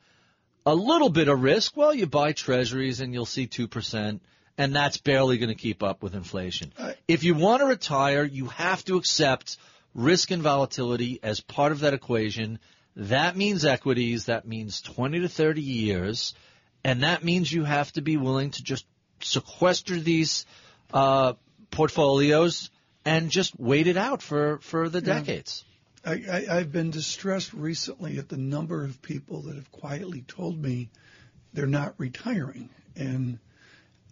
a 0.65 0.73
little 0.73 1.09
bit 1.09 1.27
of 1.27 1.43
risk, 1.43 1.75
well, 1.75 1.93
you 1.93 2.07
buy 2.07 2.31
treasuries 2.31 3.01
and 3.01 3.13
you'll 3.13 3.25
see 3.25 3.47
2%, 3.47 4.21
and 4.57 4.75
that's 4.75 4.97
barely 4.97 5.37
going 5.37 5.49
to 5.49 5.55
keep 5.55 5.83
up 5.83 6.01
with 6.01 6.15
inflation. 6.15 6.71
If 7.07 7.25
you 7.25 7.35
want 7.35 7.61
to 7.61 7.65
retire, 7.65 8.23
you 8.23 8.45
have 8.45 8.85
to 8.85 8.95
accept 8.95 9.57
risk 9.93 10.31
and 10.31 10.41
volatility 10.41 11.19
as 11.21 11.41
part 11.41 11.73
of 11.73 11.81
that 11.81 11.93
equation. 11.93 12.59
That 12.95 13.35
means 13.35 13.65
equities, 13.65 14.25
that 14.25 14.47
means 14.47 14.81
20 14.81 15.21
to 15.21 15.29
30 15.29 15.61
years, 15.61 16.33
and 16.83 17.03
that 17.03 17.23
means 17.23 17.51
you 17.51 17.63
have 17.63 17.91
to 17.93 18.01
be 18.01 18.17
willing 18.17 18.51
to 18.51 18.63
just 18.63 18.85
sequester 19.19 19.99
these 19.99 20.45
uh, 20.93 21.33
portfolios 21.71 22.69
and 23.05 23.29
just 23.29 23.59
wait 23.59 23.87
it 23.87 23.97
out 23.97 24.21
for, 24.21 24.59
for 24.59 24.89
the 24.89 24.99
Yeah. 24.99 25.19
decades. 25.19 25.63
I, 26.05 26.11
I, 26.31 26.57
I've 26.57 26.71
been 26.71 26.91
distressed 26.91 27.53
recently 27.53 28.17
at 28.17 28.27
the 28.29 28.37
number 28.37 28.83
of 28.83 29.01
people 29.01 29.43
that 29.43 29.55
have 29.55 29.71
quietly 29.71 30.23
told 30.27 30.61
me 30.61 30.89
they're 31.53 31.65
not 31.65 31.95
retiring, 31.97 32.69
and 32.95 33.39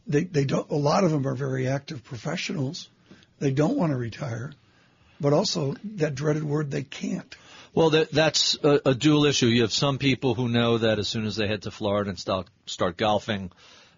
they 0.08 0.24
they 0.24 0.46
don't. 0.46 0.70
A 0.72 0.76
lot 0.76 1.04
of 1.04 1.12
them 1.12 1.28
are 1.28 1.36
very 1.36 1.67
active 1.67 2.04
professionals. 2.04 2.89
They 3.39 3.52
don't 3.52 3.76
want 3.76 3.91
to 3.91 3.98
retire, 3.98 4.54
but 5.20 5.34
also 5.34 5.76
that 5.98 6.15
dreaded 6.15 6.44
word 6.44 6.72
they 6.72 6.84
can't. 6.84 7.36
Well, 7.74 7.92
that, 7.92 8.12
that's 8.12 8.58
a, 8.64 8.82
a 8.88 8.94
dual 8.94 9.26
issue. 9.26 9.46
You 9.48 9.62
have 9.62 9.72
some 9.72 9.98
people 9.98 10.34
who 10.36 10.50
know 10.50 10.78
that 10.80 11.00
as 11.00 11.08
soon 11.08 11.26
as 11.26 11.36
they 11.38 11.48
head 11.48 11.62
to 11.64 11.72
Florida 11.72 12.10
and 12.10 12.20
start, 12.20 12.48
start 12.66 12.98
golfing, 12.98 13.52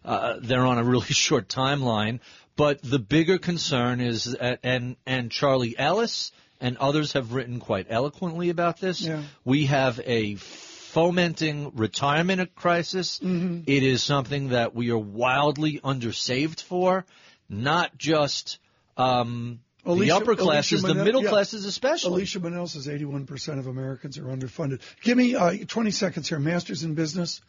uh, 0.06 0.36
they're 0.42 0.66
on 0.66 0.78
a 0.78 0.84
really 0.84 1.08
short 1.14 1.48
timeline. 1.48 2.20
But 2.56 2.82
the 2.84 3.00
bigger 3.00 3.40
concern 3.40 4.00
is, 4.00 4.36
and 4.36 4.96
and 5.08 5.32
Charlie 5.32 5.76
Ellis 5.76 6.32
and 6.62 6.78
others 6.78 7.14
have 7.14 7.34
written 7.34 7.60
quite 7.60 7.88
eloquently 7.90 8.50
about 8.50 8.80
this. 8.80 9.02
Yeah. 9.02 9.24
We 9.44 9.66
have 9.66 10.00
a 10.06 10.36
fomenting 10.36 11.72
retirement 11.76 12.54
crisis. 12.54 13.20
Mhm. 13.20 13.64
It 13.66 13.82
is 13.82 14.04
something 14.04 14.50
that 14.50 14.76
we 14.76 14.92
are 14.92 14.98
wildly 14.98 15.80
undersaved 15.84 16.62
for, 16.62 17.06
not 17.50 17.98
just 17.98 18.60
um, 18.98 19.60
the 19.86 20.12
upper 20.12 20.36
classes, 20.36 20.82
the 20.82 20.90
Manel- 20.94 21.04
middle 21.06 21.24
yeah. 21.24 21.30
classes 21.30 21.66
especially. 21.66 22.12
Alicia 22.14 22.40
Munnell 22.40 22.68
says 22.70 22.88
81% 22.88 23.60
of 23.60 23.68
Americans 23.68 24.18
are 24.18 24.24
underfunded. 24.26 24.80
Give 25.02 25.18
me 25.18 25.36
uh, 25.36 25.54
20 25.68 25.92
seconds 25.92 26.30
here. 26.30 26.40
Masters 26.40 26.84
in 26.84 26.94
business. 26.96 27.42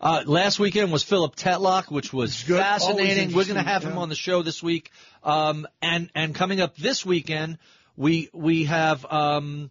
Uh, 0.00 0.22
last 0.26 0.58
weekend 0.58 0.92
was 0.92 1.02
Philip 1.02 1.36
Tetlock, 1.36 1.90
which 1.90 2.12
was 2.12 2.42
good. 2.42 2.58
Fascinating. 2.58 3.32
We're 3.34 3.44
going 3.44 3.56
to 3.56 3.62
have 3.62 3.82
him 3.82 3.96
on 3.96 4.08
the 4.10 4.14
show 4.14 4.42
this 4.42 4.62
week. 4.62 4.90
Um, 5.24 5.66
and 5.80 6.10
and 6.14 6.34
coming 6.34 6.60
up 6.60 6.76
this 6.76 7.06
weekend, 7.06 7.56
we 7.96 8.28
we 8.34 8.64
have 8.64 9.06
um, 9.06 9.70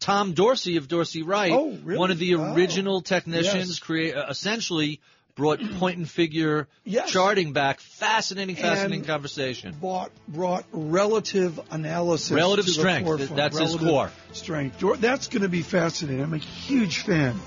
Tom 0.00 0.32
Dorsey 0.34 0.76
of 0.76 0.86
Dorsey 0.88 1.22
Wright, 1.22 1.50
Oh, 1.52 1.78
really? 1.82 1.98
one 1.98 2.10
of 2.10 2.18
the 2.18 2.34
Oh. 2.34 2.52
original 2.52 3.00
technicians, 3.00 3.68
Yes. 3.68 3.78
create 3.78 4.14
uh, 4.14 4.26
essentially 4.28 5.00
brought 5.36 5.60
point 5.78 5.98
and 5.98 6.08
figure 6.08 6.68
Yes. 6.84 7.10
charting 7.10 7.52
back. 7.52 7.80
Fascinating, 7.80 8.56
fascinating 8.56 9.00
And 9.00 9.06
conversation. 9.06 9.74
Brought, 9.80 10.12
brought 10.28 10.64
relative 10.72 11.58
analysis. 11.70 12.30
Relative 12.30 12.66
strength. 12.68 13.34
That's 13.34 13.58
his 13.58 13.76
core. 13.76 14.10
Strength. 14.32 15.00
That's 15.00 15.28
going 15.28 15.42
to 15.42 15.48
be 15.48 15.62
fascinating. 15.62 16.22
I'm 16.22 16.34
a 16.34 16.38
huge 16.38 16.98
fan 16.98 17.38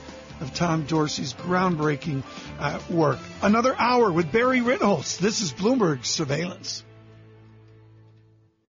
of 0.41 0.53
Tom 0.53 0.85
Dorsey's 0.85 1.33
groundbreaking 1.33 2.23
uh, 2.59 2.79
work. 2.89 3.19
Another 3.41 3.75
hour 3.77 4.11
with 4.11 4.31
Barry 4.31 4.59
Ritholtz. 4.59 5.17
This 5.17 5.41
is 5.41 5.53
Bloomberg 5.53 6.05
Surveillance. 6.05 6.83